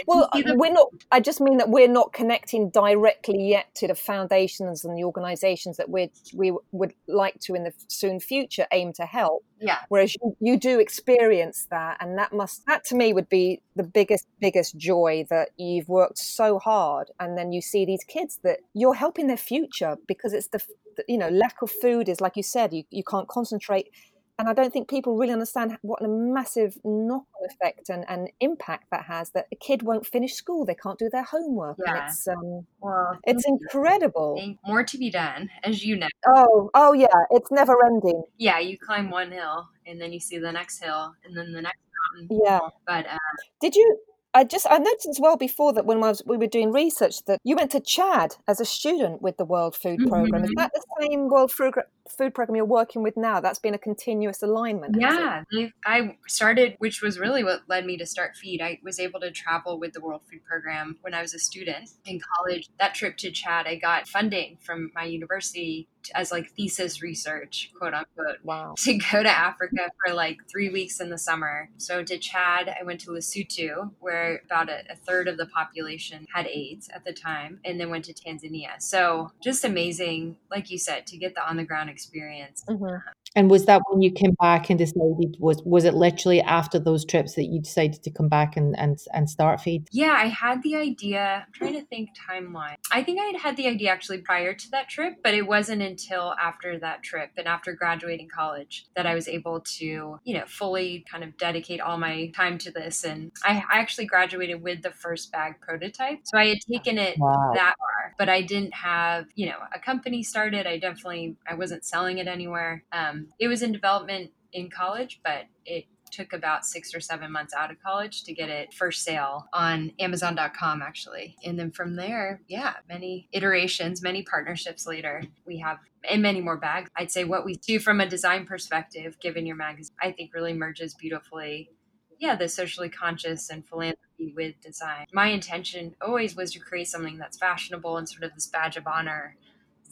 Well, 0.07 0.29
we're 0.35 0.73
not. 0.73 0.89
I 1.11 1.21
just 1.21 1.41
mean 1.41 1.59
that 1.59 1.69
we're 1.69 1.89
not 1.89 2.13
connecting 2.13 2.71
directly 2.71 3.49
yet 3.49 3.75
to 3.77 3.89
the 3.89 3.95
foundations 3.95 4.85
and 4.85 4.97
the 4.97 5.05
organisations 5.05 5.77
that 5.77 5.91
we 5.91 6.11
we 6.33 6.53
would 6.73 6.95
like 7.07 7.39
to 7.41 7.55
in 7.55 7.65
the 7.65 7.73
soon 7.89 8.21
future 8.21 8.67
aim 8.73 8.93
to 8.95 9.05
help. 9.05 9.45
Yeah. 9.61 9.79
Whereas 9.89 10.15
you, 10.15 10.37
you 10.41 10.59
do 10.59 10.79
experience 10.79 11.67
that, 11.71 11.99
and 12.01 12.19
that 12.19 12.33
must 12.33 12.67
that 12.67 12.85
to 12.87 12.95
me 12.95 13.13
would 13.13 13.29
be 13.29 13.61
the 13.77 13.83
biggest 13.83 14.27
biggest 14.41 14.77
joy 14.77 15.27
that 15.31 15.51
you've 15.57 15.89
worked 15.89 16.19
so 16.19 16.59
hard, 16.59 17.11
and 17.21 17.37
then 17.37 17.53
you 17.53 17.61
see 17.61 17.85
these 17.85 18.05
kids 18.05 18.39
that 18.43 18.61
you're 18.75 18.95
helping 18.95 19.27
their 19.27 19.37
future 19.37 19.97
because 20.07 20.33
it's 20.33 20.49
the 20.49 20.63
you 21.09 21.19
know 21.19 21.29
lack 21.29 21.61
of 21.63 21.71
food 21.71 22.09
is 22.09 22.21
like 22.21 22.37
you 22.37 22.43
said 22.43 22.73
you, 22.73 22.85
you 22.91 23.03
can't 23.03 23.29
concentrate 23.29 23.91
and 24.39 24.49
I 24.49 24.53
don't 24.53 24.73
think 24.73 24.89
people 24.89 25.17
really 25.17 25.33
understand 25.33 25.77
what 25.83 26.03
a 26.03 26.09
massive 26.09 26.77
knock-on 26.85 27.49
effect 27.51 27.89
and, 27.89 28.05
and 28.09 28.31
impact 28.41 28.87
that 28.91 29.05
has. 29.05 29.31
That 29.31 29.47
a 29.53 29.57
kid 29.57 29.83
won't 29.83 30.07
finish 30.07 30.35
school, 30.35 30.65
they 30.65 30.75
can't 30.75 30.99
do 30.99 31.09
their 31.11 31.23
homework. 31.23 31.79
Yeah. 31.85 32.07
it's 32.07 32.27
um, 32.27 32.67
well, 32.81 33.19
it's 33.25 33.45
incredible. 33.47 34.57
More 34.67 34.83
to 34.85 34.99
be 34.99 35.11
done, 35.11 35.51
as 35.63 35.85
you 35.85 35.97
know. 35.97 36.09
Oh, 36.27 36.71
oh 36.75 36.93
yeah, 36.93 37.07
it's 37.31 37.51
never 37.51 37.75
ending. 37.87 38.23
Yeah, 38.39 38.59
you 38.59 38.77
climb 38.79 39.11
one 39.11 39.31
hill 39.31 39.69
and 39.87 40.01
then 40.01 40.13
you 40.13 40.21
see 40.21 40.39
the 40.39 40.53
next 40.53 40.83
hill 40.83 41.15
and 41.25 41.37
then 41.37 41.53
the 41.53 41.63
next 41.63 41.79
mountain. 42.17 42.41
Yeah. 42.45 42.61
But 42.87 43.07
uh, 43.07 43.19
did 43.61 43.77
you 43.77 43.99
I 44.35 44.43
just 44.43 44.67
I 44.69 44.79
noticed 44.79 45.07
as 45.09 45.21
well 45.21 45.37
before 45.37 45.73
that 45.75 45.87
when 45.87 46.01
was, 46.01 46.23
we 46.27 46.37
were 46.37 46.49
doing 46.49 46.73
research 46.73 47.25
that 47.27 47.41
you 47.45 47.55
went 47.55 47.71
to 47.71 47.81
Chad 47.81 48.35
as 48.49 48.61
a 48.61 48.65
student 48.65 49.23
with 49.23 49.37
the 49.37 49.45
World 49.45 49.77
Food 49.77 50.01
mm-hmm. 50.01 50.09
Program. 50.09 50.45
Is 50.45 50.51
that 50.57 50.73
the 50.75 50.83
same 51.01 51.29
World 51.29 51.53
Food 51.53 51.75
Food 52.09 52.35
Program 52.35 52.57
you're 52.57 52.65
working 52.65 53.03
with 53.03 53.17
now? 53.17 53.41
That's 53.41 53.59
been 53.59 53.75
a 53.75 53.79
continuous 53.79 54.43
alignment. 54.43 54.97
Yeah, 54.99 55.43
I 55.87 56.17
started, 56.27 56.77
which 56.79 57.03
was 57.03 57.19
really 57.19 57.45
what 57.45 57.63
led 57.69 57.87
me 57.87 57.97
to 57.97 58.07
start 58.07 58.37
Feed. 58.37 58.61
I 58.61 58.79
was 58.83 58.99
able 58.99 59.21
to 59.21 59.31
travel 59.31 59.79
with 59.79 59.93
the 59.93 60.01
World 60.01 60.23
Food 60.31 60.45
Program 60.45 60.97
when 61.01 61.15
I 61.15 61.23
was 61.23 61.35
a 61.35 61.39
student 61.39 61.91
in 62.05 62.21
college. 62.21 62.69
That 62.79 62.95
trip 62.95 63.17
to 63.19 63.31
Chad, 63.31 63.67
I 63.67 63.77
got 63.77 64.09
funding 64.09 64.59
from 64.61 64.91
my 64.95 65.05
university 65.05 65.89
as 66.15 66.31
like 66.31 66.51
thesis 66.51 67.03
research, 67.03 67.71
quote 67.79 67.95
unquote, 67.95 68.39
wow. 68.43 68.75
to 68.79 68.95
go 68.95 69.23
to 69.23 69.31
Africa 69.31 69.91
for 70.05 70.15
like 70.15 70.39
three 70.51 70.69
weeks 70.69 71.01
in 71.01 71.11
the 71.11 71.19
summer. 71.19 71.71
So 71.79 72.03
to 72.03 72.19
Chad, 72.19 72.75
I 72.79 72.85
went 72.85 73.01
to 73.01 73.11
Lesotho, 73.11 73.93
where 74.01 74.43
about 74.45 74.69
a, 74.69 74.83
a, 74.91 74.97
third 74.97 75.29
of 75.29 75.37
the 75.37 75.47
population 75.47 76.27
had 76.33 76.47
AIDS 76.47 76.89
at 76.95 77.05
the 77.05 77.13
time, 77.13 77.61
and 77.65 77.79
then 77.79 77.91
went 77.91 78.05
to 78.07 78.15
Tanzania. 78.15 78.81
So 78.81 79.31
just 79.43 79.65
amazing, 79.65 80.37
like 80.51 80.71
you 80.71 80.79
said, 80.79 81.07
to 81.09 81.17
get 81.17 81.35
the 81.35 81.47
on 81.47 81.57
the 81.57 81.65
ground 81.65 81.91
experience. 81.95 82.65
Mhm. 82.69 83.03
And 83.37 83.51
was 83.51 83.65
that 83.67 83.83
when 83.91 84.01
you 84.03 84.13
came 84.13 84.35
back 84.41 84.71
and 84.71 84.79
decided 84.79 85.37
was 85.41 85.61
was 85.65 85.85
it 85.85 85.95
literally 85.95 86.41
after 86.43 86.79
those 86.79 87.05
trips 87.05 87.35
that 87.35 87.47
you 87.47 87.61
decided 87.61 88.03
to 88.05 88.11
come 88.11 88.29
back 88.29 88.57
and 88.57 88.79
and, 88.79 88.99
and 89.13 89.29
start 89.29 89.61
feed? 89.61 89.89
Yeah, 89.93 90.13
I 90.13 90.27
had 90.27 90.63
the 90.63 90.75
idea. 90.77 91.45
I'm 91.47 91.53
trying 91.53 91.75
to 91.75 91.87
think 91.87 92.11
timeline. 92.29 92.75
I 92.91 93.03
think 93.05 93.21
I 93.21 93.25
had 93.27 93.37
had 93.37 93.57
the 93.57 93.69
idea 93.69 93.91
actually 93.91 94.19
prior 94.23 94.55
to 94.55 94.71
that 94.73 94.89
trip, 94.89 95.15
but 95.23 95.35
it 95.35 95.43
wasn't 95.47 95.83
until 95.83 96.35
after 96.41 96.79
that 96.81 97.03
trip 97.05 97.31
and 97.37 97.47
after 97.47 97.73
graduating 97.73 98.29
college 98.29 98.87
that 98.97 99.07
I 99.07 99.15
was 99.15 99.29
able 99.29 99.61
to, 99.79 100.19
you 100.25 100.35
know, 100.35 100.45
fully 100.47 101.05
kind 101.11 101.23
of 101.23 101.37
dedicate 101.37 101.81
all 101.81 101.97
my 101.99 102.29
time 102.35 102.59
to 102.59 102.73
this. 102.73 103.05
And 103.05 103.31
I, 103.45 103.63
I 103.71 103.79
actually 103.79 104.07
graduated 104.07 104.63
with 104.63 104.83
the 104.83 104.91
first 104.91 105.31
bag 105.31 105.61
prototype, 105.61 106.21
so 106.25 106.39
I 106.39 106.47
had 106.49 106.59
taken 106.73 106.99
it 106.99 107.19
Wow. 107.19 107.53
that 107.53 107.75
far, 107.79 108.15
but 108.19 108.29
I 108.29 108.43
didn't 108.43 108.75
have, 108.75 109.27
you 109.35 109.47
know, 109.47 109.59
a 109.73 109.79
company 109.79 110.23
started. 110.25 110.67
I 110.67 110.79
definitely 110.79 111.37
I 111.49 111.55
wasn't 111.55 111.84
selling 111.85 112.19
it 112.19 112.27
anywhere. 112.27 112.85
Um, 112.93 113.29
it 113.39 113.49
was 113.49 113.63
in 113.63 113.73
development 113.73 114.31
in 114.53 114.71
college, 114.71 115.21
but 115.25 115.45
it 115.67 115.85
took 116.11 116.33
about 116.33 116.65
six 116.65 116.95
or 116.95 117.01
seven 117.01 117.31
months 117.33 117.53
out 117.55 117.71
of 117.71 117.83
college 117.83 118.23
to 118.25 118.33
get 118.33 118.49
it 118.49 118.73
for 118.73 118.93
sale 118.93 119.47
on 119.53 119.93
Amazon.com, 119.99 120.81
actually. 120.81 121.37
And 121.45 121.59
then 121.59 121.73
from 121.73 121.97
there, 121.97 122.41
yeah, 122.47 122.75
many 122.89 123.29
iterations, 123.33 124.01
many 124.01 124.23
partnerships 124.23 124.87
later, 124.87 125.23
we 125.47 125.59
have 125.59 125.79
and 126.09 126.23
many 126.23 126.41
more 126.41 126.59
bags. 126.59 126.91
I'd 126.97 127.11
say 127.11 127.25
what 127.25 127.45
we 127.45 127.55
do 127.55 127.79
from 127.79 128.01
a 128.01 128.09
design 128.09 128.47
perspective, 128.47 129.19
given 129.21 129.47
your 129.47 129.57
magazine, 129.57 129.97
I 130.01 130.13
think 130.13 130.35
really 130.35 130.53
merges 130.53 130.95
beautifully. 130.95 131.71
Yeah, 132.19 132.37
the 132.37 132.49
socially 132.49 132.91
conscious 132.91 133.51
and 133.51 133.67
philanthropy 133.67 134.33
with 134.37 134.61
design. 134.61 135.07
My 135.13 135.29
intention 135.29 135.97
always 136.01 136.37
was 136.37 136.53
to 136.53 136.61
create 136.61 136.89
something 136.89 137.19
that's 137.19 137.39
fashionable 137.39 137.97
and 137.97 138.09
sort 138.09 138.23
of 138.23 138.35
this 138.35 138.47
badge 138.47 138.77
of 138.77 138.87
honor 138.87 139.37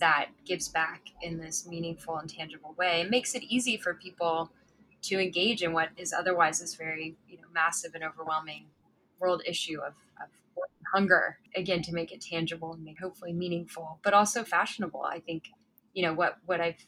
that 0.03 0.31
gives 0.45 0.69
back 0.69 1.11
in 1.23 1.39
this 1.39 1.65
meaningful 1.65 2.17
and 2.17 2.29
tangible 2.29 2.75
way. 2.77 3.03
It 3.03 3.09
makes 3.09 3.37
it 3.37 3.45
easy 3.45 3.77
for 3.77 3.95
people 3.95 4.51
to 5.03 5.21
engage 5.21 5.63
in 5.63 5.73
what 5.73 5.91
is 5.97 6.13
otherwise 6.13 6.59
this 6.59 6.75
very 6.75 7.17
you 7.29 7.37
know 7.37 7.47
massive 7.55 7.95
and 7.95 8.03
overwhelming 8.03 8.67
world 9.21 9.43
issue 9.47 9.79
of, 9.79 9.95
of 10.21 10.29
hunger 10.93 11.39
again 11.55 11.83
to 11.83 11.93
make 11.93 12.11
it 12.13 12.21
tangible 12.21 12.73
and 12.73 12.99
hopefully 12.99 13.33
meaningful 13.33 14.01
but 14.03 14.13
also 14.13 14.45
fashionable 14.45 15.03
i 15.03 15.19
think 15.21 15.49
you 15.93 16.05
know 16.05 16.13
what 16.15 16.39
what 16.47 16.61
i've 16.61 16.87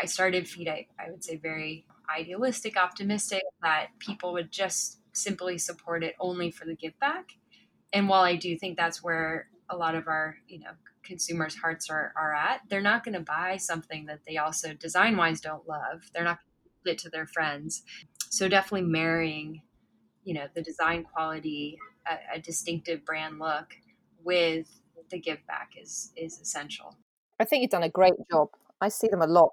i 0.00 0.06
started 0.06 0.48
feed 0.48 0.68
I, 0.68 0.86
I 0.98 1.10
would 1.10 1.22
say 1.22 1.36
very 1.36 1.84
idealistic 2.16 2.76
optimistic 2.76 3.42
that 3.62 3.88
people 3.98 4.32
would 4.32 4.50
just 4.50 5.00
simply 5.12 5.58
support 5.58 6.02
it 6.02 6.14
only 6.18 6.50
for 6.50 6.64
the 6.64 6.74
give 6.74 6.98
back 6.98 7.32
and 7.92 8.08
while 8.08 8.22
i 8.22 8.34
do 8.34 8.56
think 8.56 8.76
that's 8.76 9.02
where 9.02 9.48
a 9.70 9.76
lot 9.76 9.94
of 9.94 10.08
our 10.08 10.36
you 10.48 10.60
know 10.60 10.72
consumers 11.02 11.56
hearts 11.56 11.88
are, 11.88 12.12
are 12.16 12.34
at 12.34 12.60
they're 12.68 12.80
not 12.80 13.04
going 13.04 13.14
to 13.14 13.20
buy 13.20 13.56
something 13.56 14.06
that 14.06 14.20
they 14.26 14.36
also 14.36 14.74
design 14.74 15.16
wise 15.16 15.40
don't 15.40 15.68
love 15.68 16.10
they're 16.12 16.24
not 16.24 16.38
going 16.38 16.46
to 16.46 16.50
it 16.86 16.98
to 16.98 17.10
their 17.10 17.26
friends. 17.26 17.82
So 18.30 18.48
definitely 18.48 18.88
marrying, 18.88 19.62
you 20.24 20.34
know, 20.34 20.46
the 20.54 20.62
design 20.62 21.04
quality, 21.04 21.78
a, 22.06 22.36
a 22.36 22.40
distinctive 22.40 23.04
brand 23.04 23.38
look 23.38 23.74
with 24.24 24.68
the 25.10 25.18
give 25.18 25.44
back 25.46 25.70
is 25.80 26.12
is 26.16 26.40
essential. 26.40 26.96
I 27.38 27.44
think 27.44 27.62
you've 27.62 27.70
done 27.70 27.82
a 27.82 27.88
great 27.88 28.14
job. 28.30 28.48
I 28.80 28.88
see 28.88 29.08
them 29.08 29.22
a 29.22 29.26
lot. 29.26 29.50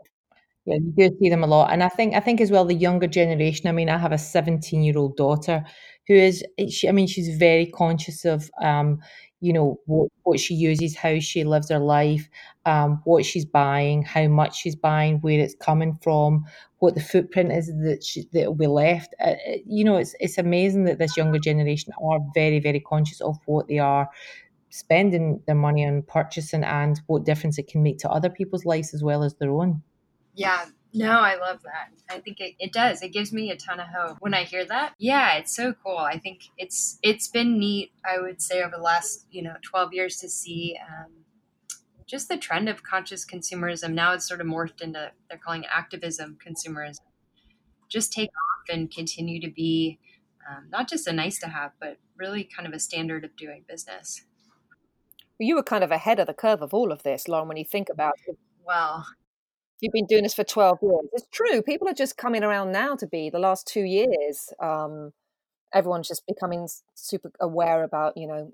Yeah, 0.66 0.76
you 0.76 1.10
do 1.10 1.18
see 1.20 1.30
them 1.30 1.44
a 1.44 1.48
lot, 1.48 1.72
and 1.72 1.84
I 1.84 1.90
think 1.90 2.16
I 2.16 2.20
think 2.20 2.40
as 2.40 2.50
well 2.50 2.66
the 2.66 2.74
younger 2.74 3.08
generation. 3.08 3.68
I 3.68 3.74
mean, 3.74 3.90
I 3.90 3.98
have 3.98 4.14
a 4.14 4.18
seventeen-year-old 4.18 5.18
daughter 5.18 5.66
who 6.08 6.14
is, 6.16 6.44
she, 6.70 6.90
I 6.90 6.92
mean, 6.92 7.08
she's 7.08 7.38
very 7.38 7.66
conscious 7.66 8.26
of, 8.26 8.52
um, 8.62 9.00
you 9.44 9.52
know, 9.52 9.78
what, 9.88 10.10
what 10.24 10.40
she 10.40 10.54
uses, 10.54 10.96
how 10.96 11.20
she 11.20 11.44
lives 11.44 11.70
her 11.70 11.78
life, 11.78 12.30
um, 12.66 13.02
what 13.04 13.26
she's 13.26 13.44
buying, 13.44 14.02
how 14.02 14.26
much 14.30 14.56
she's 14.56 14.76
buying, 14.76 15.18
where 15.18 15.38
it's 15.38 15.54
coming 15.56 16.00
from, 16.02 16.46
what 16.80 16.96
the 16.96 17.02
footprint 17.02 17.52
is 17.52 17.68
that 17.68 18.06
she, 18.06 18.24
that 18.32 18.46
will 18.46 18.56
be 18.56 18.68
left. 18.68 19.14
Uh, 19.20 19.34
you 19.66 19.84
know, 19.84 19.98
it's 19.98 20.16
it's 20.22 20.38
amazing 20.38 20.86
that 20.86 20.98
this 20.98 21.18
younger 21.18 21.40
generation 21.40 21.92
are 22.02 22.20
very 22.34 22.62
very 22.62 22.80
conscious 22.80 23.20
of 23.20 23.38
what 23.46 23.68
they 23.68 23.80
are 23.80 24.08
spending 24.70 25.42
their 25.46 25.56
money 25.56 25.86
on 25.86 26.04
purchasing 26.04 26.64
and 26.64 27.02
what 27.08 27.26
difference 27.26 27.60
it 27.60 27.68
can 27.68 27.84
make 27.84 27.98
to 28.00 28.10
other 28.10 28.30
people's 28.30 28.64
lives 28.64 28.94
as 28.94 29.04
well 29.04 29.24
as 29.24 29.36
their 29.36 29.52
own. 29.52 29.84
Yeah, 30.36 30.68
no, 30.94 31.20
I 31.20 31.36
love 31.36 31.62
that. 31.64 31.90
I 32.14 32.20
think 32.20 32.40
it, 32.40 32.56
it 32.60 32.72
does. 32.72 33.02
It 33.02 33.14
gives 33.14 33.34
me 33.34 33.50
a 33.50 33.56
ton 33.56 33.80
of 33.80 33.88
hope 33.88 34.18
when 34.20 34.34
I 34.34 34.44
hear 34.44 34.64
that. 34.66 34.94
Yeah, 35.00 35.38
it's 35.38 35.56
so 35.56 35.74
cool. 35.84 35.98
I 35.98 36.20
think 36.20 36.44
it's 36.58 37.00
it's 37.02 37.28
been 37.28 37.58
neat. 37.58 37.92
I 38.06 38.20
would 38.22 38.42
say 38.42 38.62
over 38.62 38.76
the 38.76 38.82
last 38.82 39.26
you 39.32 39.42
know 39.42 39.56
twelve 39.64 39.94
years 39.94 40.18
to 40.18 40.30
see 40.30 40.78
um, 40.88 41.12
just 42.06 42.30
the 42.30 42.38
trend 42.38 42.70
of 42.70 42.84
conscious 42.84 43.26
consumerism. 43.26 43.94
Now 43.94 44.14
it's 44.14 44.28
sort 44.28 44.40
of 44.40 44.48
morphed 44.48 44.82
into 44.82 45.12
they're 45.30 45.40
calling 45.44 45.66
activism 45.66 46.38
consumerism. 46.46 47.00
Just 47.90 48.14
take 48.14 48.30
off 48.30 48.76
and 48.76 48.94
continue 48.94 49.42
to 49.42 49.50
be 49.50 50.00
um, 50.50 50.68
not 50.70 50.90
just 50.90 51.08
a 51.08 51.14
nice 51.14 51.40
to 51.40 51.48
have, 51.48 51.72
but 51.80 51.98
really 52.18 52.44
kind 52.44 52.68
of 52.68 52.74
a 52.74 52.80
standard 52.80 53.24
of 53.24 53.36
doing 53.36 53.64
business. 53.68 54.26
You 55.40 55.56
were 55.56 55.64
kind 55.64 55.84
of 55.84 55.92
ahead 55.92 56.20
of 56.20 56.28
the 56.28 56.34
curve 56.34 56.62
of 56.62 56.74
all 56.74 56.92
of 56.92 57.04
this, 57.04 57.28
Lauren, 57.28 57.48
when 57.48 57.58
you 57.58 57.66
think 57.66 57.90
about 57.90 58.14
it. 58.28 58.38
Well, 58.66 59.06
You've 59.82 59.94
been 59.94 60.06
doing 60.06 60.24
this 60.24 60.34
for 60.34 60.44
12 60.44 60.80
years. 60.82 61.10
It's 61.14 61.28
true. 61.32 61.62
People 61.62 61.88
are 61.90 61.94
just 61.94 62.18
coming 62.18 62.44
around 62.44 62.72
now 62.72 62.96
to 62.96 63.08
be 63.08 63.30
the 63.30 63.40
last 63.40 63.68
two 63.68 63.84
years. 63.84 64.50
Um, 64.62 65.12
everyone's 65.74 66.08
just 66.08 66.26
becoming 66.26 66.68
super 66.96 67.32
aware 67.40 67.84
about, 67.84 68.16
you 68.16 68.28
know, 68.28 68.54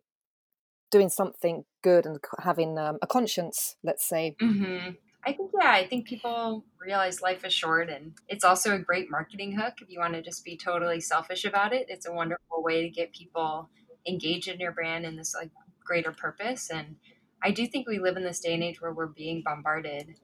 doing 0.91 1.09
something 1.09 1.65
good 1.83 2.05
and 2.05 2.19
having 2.39 2.77
um, 2.77 2.97
a 3.01 3.07
conscience, 3.07 3.75
let's 3.83 4.07
say. 4.07 4.35
Mm-hmm. 4.41 4.91
I 5.25 5.33
think, 5.33 5.51
yeah, 5.61 5.71
I 5.71 5.85
think 5.85 6.07
people 6.07 6.65
realize 6.81 7.21
life 7.21 7.43
is 7.43 7.53
short 7.53 7.89
and 7.89 8.13
it's 8.27 8.43
also 8.43 8.73
a 8.73 8.79
great 8.79 9.11
marketing 9.11 9.51
hook. 9.51 9.75
If 9.81 9.89
you 9.89 9.99
want 9.99 10.13
to 10.13 10.21
just 10.21 10.45
be 10.45 10.57
totally 10.57 11.01
selfish 11.01 11.45
about 11.45 11.73
it, 11.73 11.87
it's 11.89 12.07
a 12.07 12.13
wonderful 12.13 12.63
way 12.63 12.81
to 12.83 12.89
get 12.89 13.13
people 13.13 13.69
engaged 14.07 14.47
in 14.47 14.59
your 14.59 14.71
brand 14.71 15.05
and 15.05 15.19
this 15.19 15.35
like 15.35 15.51
greater 15.83 16.11
purpose. 16.11 16.69
And 16.69 16.95
I 17.43 17.51
do 17.51 17.67
think 17.67 17.87
we 17.87 17.99
live 17.99 18.15
in 18.15 18.23
this 18.23 18.39
day 18.39 18.53
and 18.53 18.63
age 18.63 18.81
where 18.81 18.93
we're 18.93 19.07
being 19.07 19.43
bombarded 19.45 20.15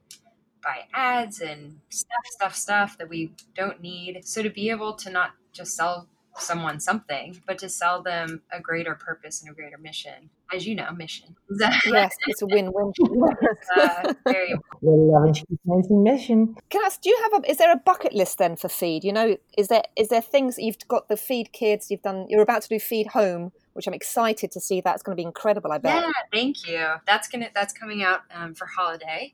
by 0.66 0.84
ads 0.92 1.40
and 1.40 1.78
stuff, 1.90 2.26
stuff, 2.26 2.56
stuff 2.56 2.98
that 2.98 3.08
we 3.08 3.30
don't 3.54 3.80
need. 3.80 4.20
So 4.24 4.42
to 4.42 4.50
be 4.50 4.68
able 4.70 4.94
to 4.94 5.10
not 5.10 5.30
just 5.52 5.76
sell 5.76 6.08
someone 6.38 6.80
something, 6.80 7.40
but 7.46 7.56
to 7.58 7.68
sell 7.68 8.02
them 8.02 8.42
a 8.52 8.60
greater 8.60 8.94
purpose 8.94 9.40
and 9.40 9.50
a 9.50 9.54
greater 9.54 9.78
mission. 9.78 10.28
As 10.52 10.66
you 10.66 10.74
know, 10.74 10.90
mission. 10.92 11.34
yes, 11.86 12.14
it's 12.26 12.42
a 12.42 12.46
win-win. 12.46 12.92
uh, 13.76 14.14
very 14.24 14.54
mission. 15.90 16.54
Can 16.68 16.82
I 16.82 16.86
ask, 16.86 17.00
do 17.00 17.08
you 17.10 17.18
have 17.22 17.42
a? 17.42 17.50
Is 17.50 17.56
there 17.56 17.72
a 17.72 17.76
bucket 17.76 18.12
list 18.12 18.38
then 18.38 18.56
for 18.56 18.68
feed? 18.68 19.02
You 19.02 19.12
know, 19.12 19.36
is 19.56 19.68
there 19.68 19.82
is 19.96 20.08
there 20.08 20.20
things 20.20 20.56
you've 20.58 20.76
got 20.88 21.08
the 21.08 21.16
feed 21.16 21.52
kids? 21.52 21.90
You've 21.90 22.02
done. 22.02 22.26
You're 22.28 22.42
about 22.42 22.62
to 22.62 22.68
do 22.68 22.78
feed 22.78 23.08
home, 23.08 23.50
which 23.72 23.88
I'm 23.88 23.94
excited 23.94 24.52
to 24.52 24.60
see. 24.60 24.80
That's 24.80 25.02
going 25.02 25.16
to 25.16 25.20
be 25.20 25.26
incredible. 25.26 25.72
I 25.72 25.78
bet. 25.78 26.02
Yeah, 26.02 26.12
thank 26.32 26.68
you. 26.68 26.94
That's 27.06 27.28
gonna 27.28 27.48
that's 27.52 27.72
coming 27.72 28.04
out 28.04 28.20
um, 28.32 28.54
for 28.54 28.66
holiday 28.66 29.32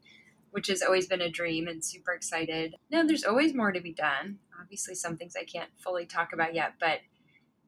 which 0.53 0.69
has 0.69 0.83
always 0.83 1.07
been 1.07 1.21
a 1.21 1.31
dream 1.31 1.67
and 1.67 1.85
super 1.85 2.13
excited. 2.13 2.77
No, 2.91 3.07
there's 3.07 3.25
always 3.25 3.55
more 3.55 3.73
to 3.73 3.81
be 3.81 3.93
done. 3.93 4.39
Obviously, 4.61 4.95
some 4.95 5.17
things 5.17 5.35
I 5.37 5.45
can't 5.45 5.71
fully 5.79 6.07
talk 6.07 6.33
about 6.33 6.55
yet, 6.55 6.75
but 6.79 7.01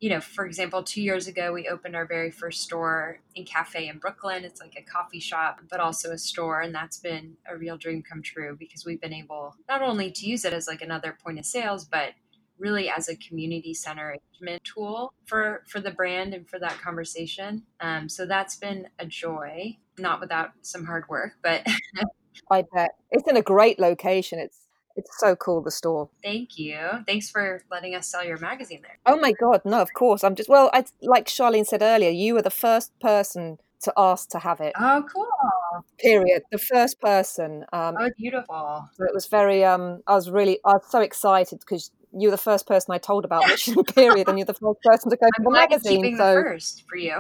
you 0.00 0.10
know, 0.10 0.20
for 0.20 0.44
example, 0.44 0.82
two 0.82 1.00
years 1.00 1.28
ago, 1.28 1.52
we 1.52 1.66
opened 1.66 1.96
our 1.96 2.06
very 2.06 2.30
first 2.30 2.62
store 2.62 3.20
and 3.36 3.46
Cafe 3.46 3.88
in 3.88 3.98
Brooklyn. 3.98 4.44
It's 4.44 4.60
like 4.60 4.74
a 4.76 4.82
coffee 4.82 5.20
shop, 5.20 5.60
but 5.70 5.80
also 5.80 6.10
a 6.10 6.18
store. 6.18 6.60
And 6.60 6.74
that's 6.74 6.98
been 6.98 7.38
a 7.50 7.56
real 7.56 7.78
dream 7.78 8.02
come 8.02 8.20
true 8.20 8.54
because 8.58 8.84
we've 8.84 9.00
been 9.00 9.14
able 9.14 9.54
not 9.66 9.80
only 9.80 10.10
to 10.10 10.26
use 10.26 10.44
it 10.44 10.52
as 10.52 10.66
like 10.66 10.82
another 10.82 11.16
point 11.24 11.38
of 11.38 11.46
sales, 11.46 11.86
but 11.86 12.10
really 12.58 12.90
as 12.90 13.08
a 13.08 13.16
community 13.16 13.72
center 13.72 14.16
tool 14.62 15.12
for 15.26 15.62
for 15.68 15.80
the 15.80 15.90
brand 15.90 16.34
and 16.34 16.48
for 16.48 16.58
that 16.58 16.78
conversation. 16.80 17.62
Um, 17.80 18.08
so 18.08 18.26
that's 18.26 18.56
been 18.56 18.88
a 18.98 19.06
joy, 19.06 19.78
not 19.98 20.20
without 20.20 20.50
some 20.62 20.84
hard 20.84 21.08
work, 21.08 21.32
but 21.42 21.66
I 22.50 22.64
bet 22.74 22.90
it's 23.10 23.28
in 23.28 23.36
a 23.36 23.42
great 23.42 23.78
location. 23.78 24.38
It's 24.38 24.58
it's 24.96 25.10
so 25.18 25.34
cool 25.34 25.60
the 25.60 25.70
store. 25.70 26.08
Thank 26.22 26.56
you. 26.56 26.78
Thanks 27.06 27.28
for 27.28 27.62
letting 27.70 27.94
us 27.94 28.06
sell 28.06 28.24
your 28.24 28.38
magazine 28.38 28.80
there. 28.82 28.98
Oh 29.06 29.18
my 29.18 29.32
god, 29.32 29.62
no, 29.64 29.80
of 29.80 29.92
course. 29.92 30.22
I'm 30.22 30.34
just 30.34 30.48
well, 30.48 30.70
I 30.72 30.84
like 31.02 31.26
Charlene 31.26 31.66
said 31.66 31.82
earlier, 31.82 32.10
you 32.10 32.34
were 32.34 32.42
the 32.42 32.50
first 32.50 32.98
person 33.00 33.58
to 33.84 33.92
ask 33.96 34.30
to 34.30 34.38
have 34.38 34.60
it. 34.60 34.72
Oh, 34.78 35.04
cool. 35.12 35.84
Period. 35.98 36.42
The 36.50 36.58
first 36.58 37.00
person. 37.00 37.64
Um, 37.72 37.96
oh, 37.98 38.10
beautiful. 38.16 38.88
So 38.94 39.04
it 39.04 39.14
was 39.14 39.26
very. 39.26 39.64
Um, 39.64 40.02
I 40.06 40.14
was 40.14 40.30
really. 40.30 40.58
I 40.64 40.74
was 40.74 40.86
so 40.88 41.00
excited 41.00 41.60
because 41.60 41.90
you 42.16 42.28
were 42.28 42.32
the 42.32 42.38
first 42.38 42.66
person 42.66 42.94
I 42.94 42.98
told 42.98 43.24
about 43.24 43.46
Mission 43.48 43.82
Period, 43.94 44.28
and 44.28 44.38
you're 44.38 44.46
the 44.46 44.54
first 44.54 44.80
person 44.82 45.10
to 45.10 45.16
go 45.16 45.26
I'm 45.38 45.44
to 45.44 45.50
the 45.50 45.50
magazine. 45.50 46.16
so 46.16 46.34
first 46.34 46.84
for 46.88 46.96
you. 46.96 47.18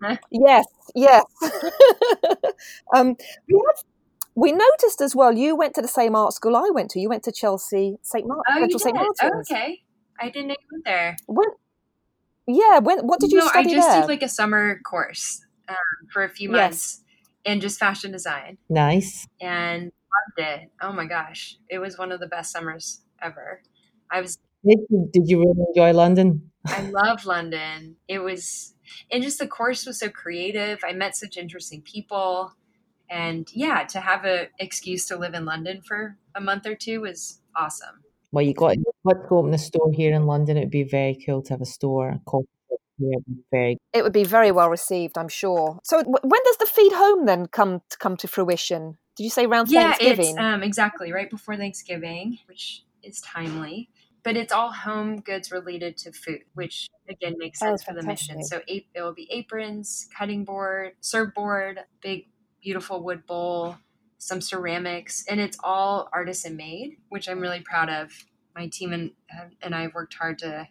yes, 0.30 0.66
yes. 0.94 1.24
um, 2.94 3.16
we 3.48 3.62
have 3.66 3.84
we 4.34 4.52
noticed 4.52 5.00
as 5.00 5.14
well. 5.14 5.32
You 5.32 5.56
went 5.56 5.74
to 5.74 5.82
the 5.82 5.88
same 5.88 6.14
art 6.14 6.32
school 6.34 6.56
I 6.56 6.70
went 6.72 6.90
to. 6.92 7.00
You 7.00 7.08
went 7.08 7.22
to 7.24 7.32
Chelsea 7.32 7.96
St. 8.02 8.26
Martin. 8.26 8.44
Oh, 8.48 8.58
you 8.60 8.68
did. 8.68 8.96
Oh, 9.22 9.40
okay. 9.40 9.82
I 10.20 10.30
didn't 10.30 10.48
know 10.48 10.54
you 10.60 10.68
went 10.72 10.84
there. 10.84 11.16
When, 11.26 11.48
yeah. 12.46 12.78
When? 12.78 13.00
What 13.06 13.20
did 13.20 13.32
you 13.32 13.38
no, 13.38 13.48
study 13.48 13.70
I 13.70 13.74
just 13.74 13.88
there? 13.88 14.00
did 14.02 14.08
like 14.08 14.22
a 14.22 14.28
summer 14.28 14.80
course 14.80 15.44
um, 15.68 15.76
for 16.12 16.24
a 16.24 16.28
few 16.28 16.50
months 16.50 17.02
yes. 17.44 17.52
in 17.52 17.60
just 17.60 17.78
fashion 17.78 18.12
design. 18.12 18.58
Nice. 18.68 19.26
And 19.40 19.92
loved 20.12 20.50
it. 20.50 20.70
Oh 20.80 20.92
my 20.92 21.06
gosh, 21.06 21.56
it 21.68 21.78
was 21.78 21.98
one 21.98 22.12
of 22.12 22.20
the 22.20 22.26
best 22.26 22.52
summers 22.52 23.02
ever. 23.20 23.62
I 24.10 24.20
was. 24.20 24.38
Did 24.64 24.78
you, 24.90 25.10
did 25.12 25.22
you 25.26 25.38
really 25.40 25.64
enjoy 25.68 25.92
London? 25.92 26.52
I 26.66 26.82
love 26.82 27.26
London. 27.26 27.96
It 28.06 28.20
was, 28.20 28.74
and 29.10 29.22
just 29.22 29.40
the 29.40 29.48
course 29.48 29.86
was 29.86 29.98
so 29.98 30.08
creative. 30.08 30.78
I 30.84 30.92
met 30.92 31.16
such 31.16 31.36
interesting 31.36 31.82
people, 31.82 32.52
and 33.12 33.46
yeah, 33.52 33.84
to 33.84 34.00
have 34.00 34.24
an 34.24 34.46
excuse 34.58 35.06
to 35.08 35.16
live 35.16 35.34
in 35.34 35.44
London 35.44 35.82
for 35.82 36.16
a 36.34 36.40
month 36.40 36.66
or 36.66 36.74
two 36.74 37.02
was 37.02 37.40
awesome. 37.54 38.02
Well, 38.32 38.42
you 38.42 38.54
got, 38.54 38.78
you 38.78 38.84
got 39.06 39.22
to 39.22 39.28
go 39.28 39.38
open 39.38 39.52
a 39.52 39.58
store 39.58 39.92
here 39.92 40.14
in 40.14 40.24
London. 40.24 40.56
It'd 40.56 40.70
be 40.70 40.84
very 40.84 41.22
cool 41.26 41.42
to 41.42 41.52
have 41.52 41.60
a 41.60 41.66
store, 41.66 42.08
a 42.08 42.20
coffee 42.24 42.48
here. 42.98 43.10
It'd 43.12 43.26
be 43.26 43.42
very 43.52 43.78
It 43.92 44.02
would 44.02 44.14
be 44.14 44.24
very 44.24 44.50
well 44.50 44.70
received, 44.70 45.18
I'm 45.18 45.28
sure. 45.28 45.78
So 45.84 45.98
w- 45.98 46.16
when 46.22 46.40
does 46.46 46.56
the 46.56 46.66
feed 46.66 46.92
home 46.94 47.26
then 47.26 47.46
come 47.48 47.82
to 47.90 47.98
come 47.98 48.16
to 48.16 48.26
fruition? 48.28 48.96
Did 49.16 49.24
you 49.24 49.30
say 49.30 49.44
around 49.44 49.68
yeah, 49.68 49.92
Thanksgiving? 49.92 50.26
it's 50.30 50.38
um, 50.38 50.62
exactly 50.62 51.12
right 51.12 51.28
before 51.28 51.56
Thanksgiving, 51.58 52.38
which 52.46 52.82
is 53.02 53.20
timely. 53.20 53.90
But 54.24 54.36
it's 54.36 54.52
all 54.52 54.72
home 54.72 55.20
goods 55.20 55.50
related 55.52 55.98
to 55.98 56.12
food, 56.12 56.44
which 56.54 56.88
again 57.10 57.34
makes 57.36 57.60
Oh, 57.60 57.66
sense 57.66 57.82
for 57.82 57.92
the 57.92 58.02
mission. 58.02 58.42
So 58.42 58.62
it 58.66 58.84
will 58.94 59.12
be 59.12 59.28
aprons, 59.30 60.08
cutting 60.16 60.44
board, 60.44 60.92
serve 61.00 61.34
board, 61.34 61.80
big 62.00 62.28
beautiful 62.62 63.02
wood 63.02 63.26
bowl, 63.26 63.76
some 64.18 64.40
ceramics, 64.40 65.24
and 65.28 65.40
it's 65.40 65.58
all 65.62 66.08
artisan 66.12 66.56
made, 66.56 66.96
which 67.08 67.28
I'm 67.28 67.40
really 67.40 67.60
proud 67.60 67.88
of. 67.88 68.12
My 68.54 68.68
team 68.68 68.92
and 68.92 69.12
and 69.62 69.74
I 69.74 69.82
have 69.82 69.94
worked 69.94 70.14
hard 70.14 70.38
to 70.40 70.68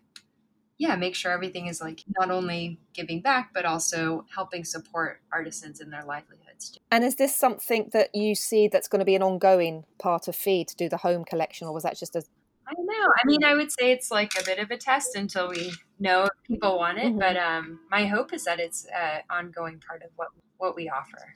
yeah, 0.78 0.96
make 0.96 1.14
sure 1.14 1.32
everything 1.32 1.68
is 1.68 1.80
like 1.80 2.04
not 2.18 2.32
only 2.32 2.80
giving 2.94 3.22
back 3.22 3.52
but 3.54 3.66
also 3.66 4.26
helping 4.34 4.64
support 4.64 5.22
artisans 5.32 5.80
in 5.80 5.92
their 5.92 6.04
livelihoods. 6.04 6.80
and 6.92 7.04
is 7.04 7.18
this 7.18 7.36
something 7.36 7.90
that 7.94 8.10
you 8.16 8.34
see 8.34 8.68
that's 8.68 8.88
going 8.88 9.00
to 9.00 9.06
be 9.06 9.14
an 9.14 9.22
ongoing 9.22 9.86
part 10.00 10.28
of 10.28 10.36
feed 10.36 10.68
to 10.70 10.76
do 10.76 10.90
the 10.90 10.98
home 10.98 11.24
collection, 11.24 11.68
or 11.68 11.74
was 11.74 11.84
that 11.84 11.98
just 11.98 12.16
a 12.16 12.24
I 12.68 12.74
don't 12.74 12.86
know. 12.86 13.08
I 13.22 13.28
mean, 13.28 13.44
I 13.44 13.54
would 13.54 13.72
say 13.72 13.92
it's 13.92 14.12
like 14.12 14.32
a 14.40 14.46
bit 14.46 14.58
of 14.58 14.72
a 14.72 14.78
test 14.78 15.16
until 15.16 15.50
we 15.50 15.74
know 16.00 16.24
if 16.24 16.32
people 16.48 16.78
want 16.78 17.00
it. 17.00 17.14
Mhm. 17.14 17.20
But 17.20 17.36
um, 17.36 17.82
my 17.90 18.06
hope 18.06 18.34
is 18.34 18.46
that 18.46 18.60
it's 18.60 18.86
an 18.86 19.22
ongoing 19.30 19.80
part 19.80 20.04
of 20.04 20.10
what 20.16 20.30
what 20.58 20.76
we 20.76 20.90
offer. 20.90 21.36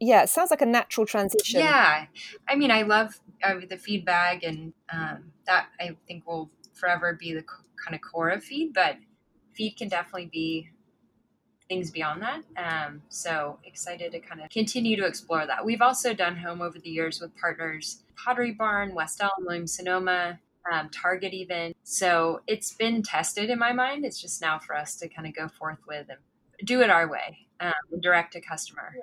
Yeah? 0.00 0.22
It 0.22 0.28
sounds 0.28 0.50
like 0.50 0.62
a 0.62 0.66
natural 0.66 1.06
transition. 1.06 1.60
Yeah, 1.60 2.06
I 2.48 2.54
mean, 2.56 2.70
I 2.70 2.82
love 2.82 3.20
uh, 3.42 3.54
the 3.68 3.76
feed 3.76 4.04
bag, 4.04 4.44
and 4.44 4.72
um, 4.92 5.32
that 5.46 5.68
I 5.80 5.96
think 6.06 6.26
will 6.26 6.50
forever 6.74 7.14
be 7.18 7.32
the 7.32 7.40
c- 7.40 7.68
kind 7.82 7.94
of 7.94 8.00
core 8.00 8.30
of 8.30 8.44
feed. 8.44 8.72
But 8.72 8.96
feed 9.54 9.72
can 9.72 9.88
definitely 9.88 10.26
be 10.26 10.70
things 11.68 11.90
beyond 11.90 12.22
that. 12.22 12.42
Um, 12.56 13.02
so 13.08 13.58
excited 13.64 14.12
to 14.12 14.20
kind 14.20 14.40
of 14.40 14.50
continue 14.50 14.96
to 14.96 15.06
explore 15.06 15.46
that. 15.46 15.64
We've 15.64 15.82
also 15.82 16.14
done 16.14 16.36
home 16.36 16.62
over 16.62 16.78
the 16.78 16.90
years 16.90 17.20
with 17.20 17.36
partners 17.36 18.02
Pottery 18.16 18.52
Barn, 18.52 18.94
West 18.94 19.20
Elm, 19.22 19.30
Williams 19.40 19.74
Sonoma, 19.74 20.38
um, 20.70 20.88
Target, 20.90 21.34
even. 21.34 21.74
So 21.82 22.40
it's 22.46 22.72
been 22.74 23.02
tested 23.02 23.50
in 23.50 23.58
my 23.58 23.72
mind. 23.72 24.04
It's 24.04 24.20
just 24.20 24.40
now 24.40 24.58
for 24.58 24.74
us 24.74 24.96
to 24.96 25.08
kind 25.08 25.28
of 25.28 25.34
go 25.34 25.48
forth 25.48 25.78
with 25.86 26.06
and 26.08 26.18
do 26.66 26.80
it 26.82 26.90
our 26.90 27.08
way, 27.08 27.46
um, 27.60 27.72
direct 28.00 28.32
to 28.32 28.40
customer. 28.40 28.94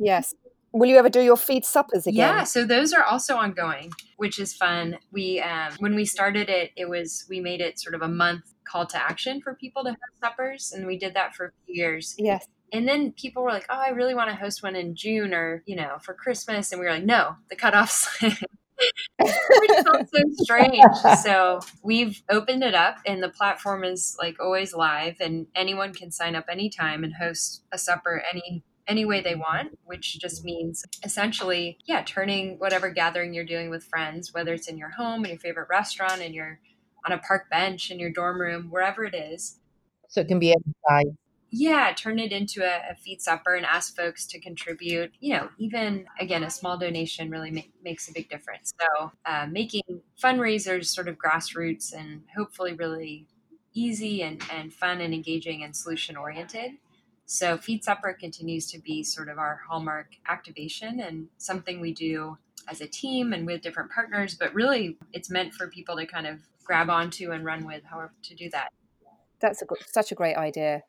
Yes. 0.00 0.34
Will 0.72 0.88
you 0.88 0.96
ever 0.96 1.08
do 1.08 1.20
your 1.20 1.36
feed 1.36 1.64
suppers 1.64 2.06
again? 2.06 2.16
Yeah, 2.36 2.44
so 2.44 2.64
those 2.64 2.92
are 2.92 3.02
also 3.02 3.36
ongoing, 3.36 3.92
which 4.16 4.38
is 4.38 4.54
fun. 4.54 4.98
We 5.12 5.40
um, 5.40 5.72
when 5.80 5.96
we 5.96 6.04
started 6.04 6.48
it, 6.48 6.70
it 6.76 6.88
was 6.88 7.26
we 7.28 7.40
made 7.40 7.60
it 7.60 7.80
sort 7.80 7.94
of 7.94 8.02
a 8.02 8.08
month 8.08 8.54
call 8.64 8.86
to 8.86 8.96
action 8.96 9.40
for 9.40 9.54
people 9.54 9.82
to 9.82 9.90
host 9.90 10.20
suppers, 10.22 10.72
and 10.72 10.86
we 10.86 10.96
did 10.96 11.14
that 11.14 11.34
for 11.34 11.46
a 11.46 11.50
few 11.66 11.74
years. 11.74 12.14
Yes. 12.18 12.46
And 12.72 12.86
then 12.86 13.10
people 13.12 13.42
were 13.42 13.50
like, 13.50 13.66
"Oh, 13.68 13.80
I 13.84 13.88
really 13.88 14.14
want 14.14 14.30
to 14.30 14.36
host 14.36 14.62
one 14.62 14.76
in 14.76 14.94
June 14.94 15.34
or 15.34 15.64
you 15.66 15.74
know 15.74 15.98
for 16.02 16.14
Christmas," 16.14 16.70
and 16.70 16.80
we 16.80 16.86
were 16.86 16.92
like, 16.92 17.04
"No, 17.04 17.34
the 17.50 17.56
cutoffs." 17.56 18.06
Which 19.18 19.70
felt 19.84 20.08
so 20.08 20.22
strange. 20.42 20.80
So 21.22 21.60
we've 21.82 22.22
opened 22.30 22.62
it 22.62 22.74
up, 22.74 22.98
and 23.04 23.20
the 23.20 23.28
platform 23.28 23.82
is 23.82 24.16
like 24.20 24.36
always 24.40 24.72
live, 24.72 25.16
and 25.20 25.48
anyone 25.56 25.92
can 25.92 26.12
sign 26.12 26.36
up 26.36 26.44
anytime 26.48 27.02
and 27.02 27.12
host 27.12 27.64
a 27.72 27.76
supper 27.76 28.22
any 28.32 28.62
any 28.90 29.04
way 29.04 29.20
they 29.22 29.36
want, 29.36 29.78
which 29.86 30.18
just 30.18 30.44
means 30.44 30.84
essentially, 31.04 31.78
yeah, 31.86 32.02
turning 32.04 32.58
whatever 32.58 32.90
gathering 32.90 33.32
you're 33.32 33.44
doing 33.54 33.70
with 33.70 33.84
friends, 33.84 34.34
whether 34.34 34.52
it's 34.52 34.68
in 34.68 34.76
your 34.76 34.90
home, 34.90 35.24
in 35.24 35.30
your 35.30 35.38
favorite 35.38 35.68
restaurant, 35.70 36.20
in 36.20 36.34
your 36.34 36.60
on 37.06 37.12
a 37.12 37.18
park 37.18 37.48
bench, 37.50 37.90
in 37.90 37.98
your 37.98 38.10
dorm 38.10 38.40
room, 38.40 38.68
wherever 38.70 39.04
it 39.04 39.14
is, 39.14 39.58
so 40.08 40.20
it 40.20 40.28
can 40.28 40.38
be 40.38 40.52
inside. 40.52 41.06
yeah, 41.52 41.92
turn 41.96 42.18
it 42.18 42.32
into 42.32 42.62
a, 42.62 42.92
a 42.92 42.94
feed 42.94 43.20
supper 43.20 43.54
and 43.54 43.66
ask 43.66 43.96
folks 43.96 44.26
to 44.26 44.40
contribute. 44.40 45.12
You 45.20 45.34
know, 45.34 45.48
even 45.58 46.06
again, 46.20 46.44
a 46.44 46.50
small 46.50 46.76
donation 46.78 47.30
really 47.30 47.50
ma- 47.50 47.72
makes 47.82 48.08
a 48.08 48.12
big 48.12 48.28
difference. 48.28 48.72
So, 48.80 49.12
uh, 49.24 49.46
making 49.50 50.02
fundraisers 50.22 50.86
sort 50.86 51.08
of 51.08 51.16
grassroots 51.16 51.92
and 51.92 52.22
hopefully 52.36 52.74
really 52.74 53.26
easy 53.74 54.22
and, 54.22 54.42
and 54.52 54.72
fun 54.72 55.00
and 55.00 55.14
engaging 55.14 55.62
and 55.64 55.74
solution 55.74 56.16
oriented. 56.16 56.72
So, 57.30 57.56
Feed 57.56 57.84
Supper 57.84 58.12
continues 58.12 58.66
to 58.72 58.80
be 58.80 59.04
sort 59.04 59.28
of 59.28 59.38
our 59.38 59.60
hallmark 59.68 60.08
activation 60.28 60.98
and 60.98 61.28
something 61.38 61.80
we 61.80 61.92
do 61.92 62.36
as 62.66 62.80
a 62.80 62.88
team 62.88 63.32
and 63.32 63.46
with 63.46 63.62
different 63.62 63.92
partners, 63.92 64.34
but 64.34 64.52
really 64.52 64.98
it's 65.12 65.30
meant 65.30 65.54
for 65.54 65.68
people 65.68 65.96
to 65.96 66.06
kind 66.06 66.26
of 66.26 66.40
grab 66.64 66.90
onto 66.90 67.30
and 67.30 67.44
run 67.44 67.64
with 67.64 67.84
however 67.84 68.12
to 68.24 68.34
do 68.34 68.50
that. 68.50 68.72
That's 69.38 69.62
a, 69.62 69.66
such 69.86 70.10
a 70.10 70.16
great 70.16 70.36
idea. 70.36 70.82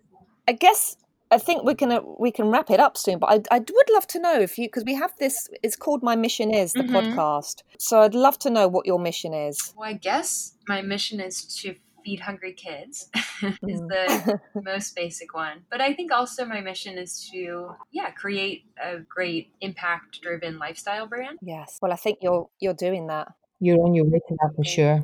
I 0.47 0.53
guess 0.53 0.97
I 1.29 1.37
think 1.37 1.63
we 1.63 1.75
can 1.75 1.91
uh, 1.91 2.01
we 2.17 2.31
can 2.31 2.47
wrap 2.47 2.71
it 2.71 2.79
up 2.79 2.97
soon, 2.97 3.19
but 3.19 3.29
I, 3.29 3.55
I 3.55 3.59
would 3.59 3.89
love 3.93 4.07
to 4.07 4.19
know 4.19 4.39
if 4.39 4.57
you 4.57 4.65
because 4.67 4.83
we 4.83 4.95
have 4.95 5.13
this. 5.19 5.47
It's 5.61 5.75
called 5.75 6.01
My 6.01 6.15
Mission 6.15 6.51
Is 6.51 6.73
the 6.73 6.81
Mhm. 6.81 6.89
podcast. 6.89 7.61
So 7.77 8.01
I'd 8.01 8.15
love 8.15 8.39
to 8.39 8.49
know 8.49 8.67
what 8.67 8.87
your 8.87 8.97
mission 8.97 9.35
is. 9.35 9.75
Well, 9.77 9.87
I 9.87 9.93
guess 9.93 10.55
my 10.67 10.81
mission 10.81 11.19
is 11.19 11.45
to 11.61 11.75
feed 12.03 12.19
hungry 12.19 12.53
kids 12.53 13.09
is 13.41 13.81
Mm. 13.81 13.87
the 13.89 14.39
most 14.63 14.95
basic 14.95 15.33
one. 15.33 15.63
But 15.69 15.81
I 15.81 15.93
think 15.93 16.11
also 16.11 16.45
my 16.45 16.61
mission 16.61 16.97
is 16.97 17.29
to 17.31 17.71
yeah, 17.91 18.11
create 18.11 18.65
a 18.81 18.99
great 18.99 19.51
impact 19.61 20.21
driven 20.21 20.59
lifestyle 20.59 21.07
brand. 21.07 21.39
yes. 21.41 21.79
Well, 21.81 21.91
I 21.91 21.95
think 21.95 22.19
you're 22.21 22.49
you're 22.59 22.73
doing 22.75 23.07
that. 23.07 23.29
You're 23.59 23.81
on 23.85 23.93
your 23.93 24.05
way 24.05 24.19
to 24.27 24.35
that 24.41 24.53
for 24.55 24.63
sure. 24.63 25.03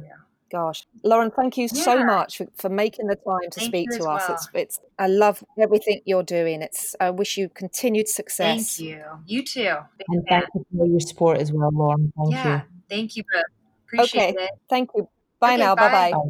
Gosh, 0.49 0.85
Lauren, 1.03 1.29
thank 1.29 1.57
you 1.57 1.67
so 1.67 2.05
much 2.05 2.37
for, 2.37 2.47
for 2.55 2.69
making 2.69 3.07
the 3.07 3.15
time 3.17 3.49
to 3.51 3.59
Thank 3.59 3.69
speak 3.69 3.89
to 3.91 4.05
us. 4.05 4.29
well. 4.29 4.31
It's 4.35 4.47
it's 4.53 4.79
I 4.97 5.07
love 5.07 5.43
everything 5.59 5.99
you're 6.05 6.23
doing. 6.23 6.61
It's 6.61 6.95
I 7.01 7.09
wish 7.09 7.37
you 7.37 7.49
continued 7.49 8.07
success. 8.07 8.77
Thank 8.77 8.87
you. 8.89 9.03
You 9.25 9.43
too. 9.43 9.73
Big 9.97 10.05
And 10.07 10.25
fan. 10.29 10.41
thank 10.41 10.45
you 10.55 10.65
for 10.77 10.85
your 10.87 11.01
support 11.01 11.39
as 11.39 11.51
well, 11.51 11.69
Lauren. 11.73 12.13
Thank 12.15 12.31
yeah. 12.31 12.55
you. 12.55 12.61
Thank 12.89 13.15
you 13.17 13.23
both. 13.23 13.43
Appreciate 13.87 14.35
Okay. 14.35 14.43
it. 14.45 14.51
Thank 14.69 14.89
you. 14.95 15.09
Bye 15.41 15.55
Okay, 15.55 15.63
now. 15.63 15.75
bye. 15.75 15.89
Bye 15.89 16.11
bye. 16.11 16.11
Bye. 16.11 16.29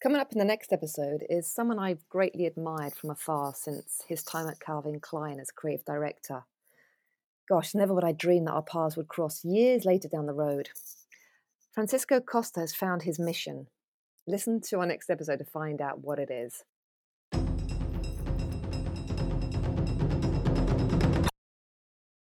Coming 0.00 0.20
up 0.20 0.30
in 0.30 0.38
the 0.38 0.44
next 0.44 0.72
episode 0.72 1.26
is 1.28 1.52
someone 1.52 1.80
I've 1.80 2.08
greatly 2.08 2.46
admired 2.46 2.94
from 2.94 3.10
afar 3.10 3.52
since 3.52 4.04
his 4.06 4.22
time 4.22 4.46
at 4.46 4.60
Calvin 4.60 5.00
Klein 5.00 5.40
as 5.40 5.50
creative 5.50 5.84
director. 5.84 6.44
Gosh, 7.48 7.74
never 7.74 7.92
would 7.92 8.04
I 8.04 8.12
dream 8.12 8.44
that 8.44 8.52
our 8.52 8.62
paths 8.62 8.96
would 8.96 9.08
cross 9.08 9.44
years 9.44 9.84
later 9.84 10.06
down 10.06 10.26
the 10.26 10.32
road. 10.32 10.68
Francisco 11.72 12.20
Costa 12.20 12.60
has 12.60 12.72
found 12.72 13.02
his 13.02 13.18
mission. 13.18 13.66
Listen 14.24 14.60
to 14.68 14.78
our 14.78 14.86
next 14.86 15.10
episode 15.10 15.40
to 15.40 15.44
find 15.44 15.80
out 15.80 16.04
what 16.04 16.20
it 16.20 16.30
is. 16.30 16.62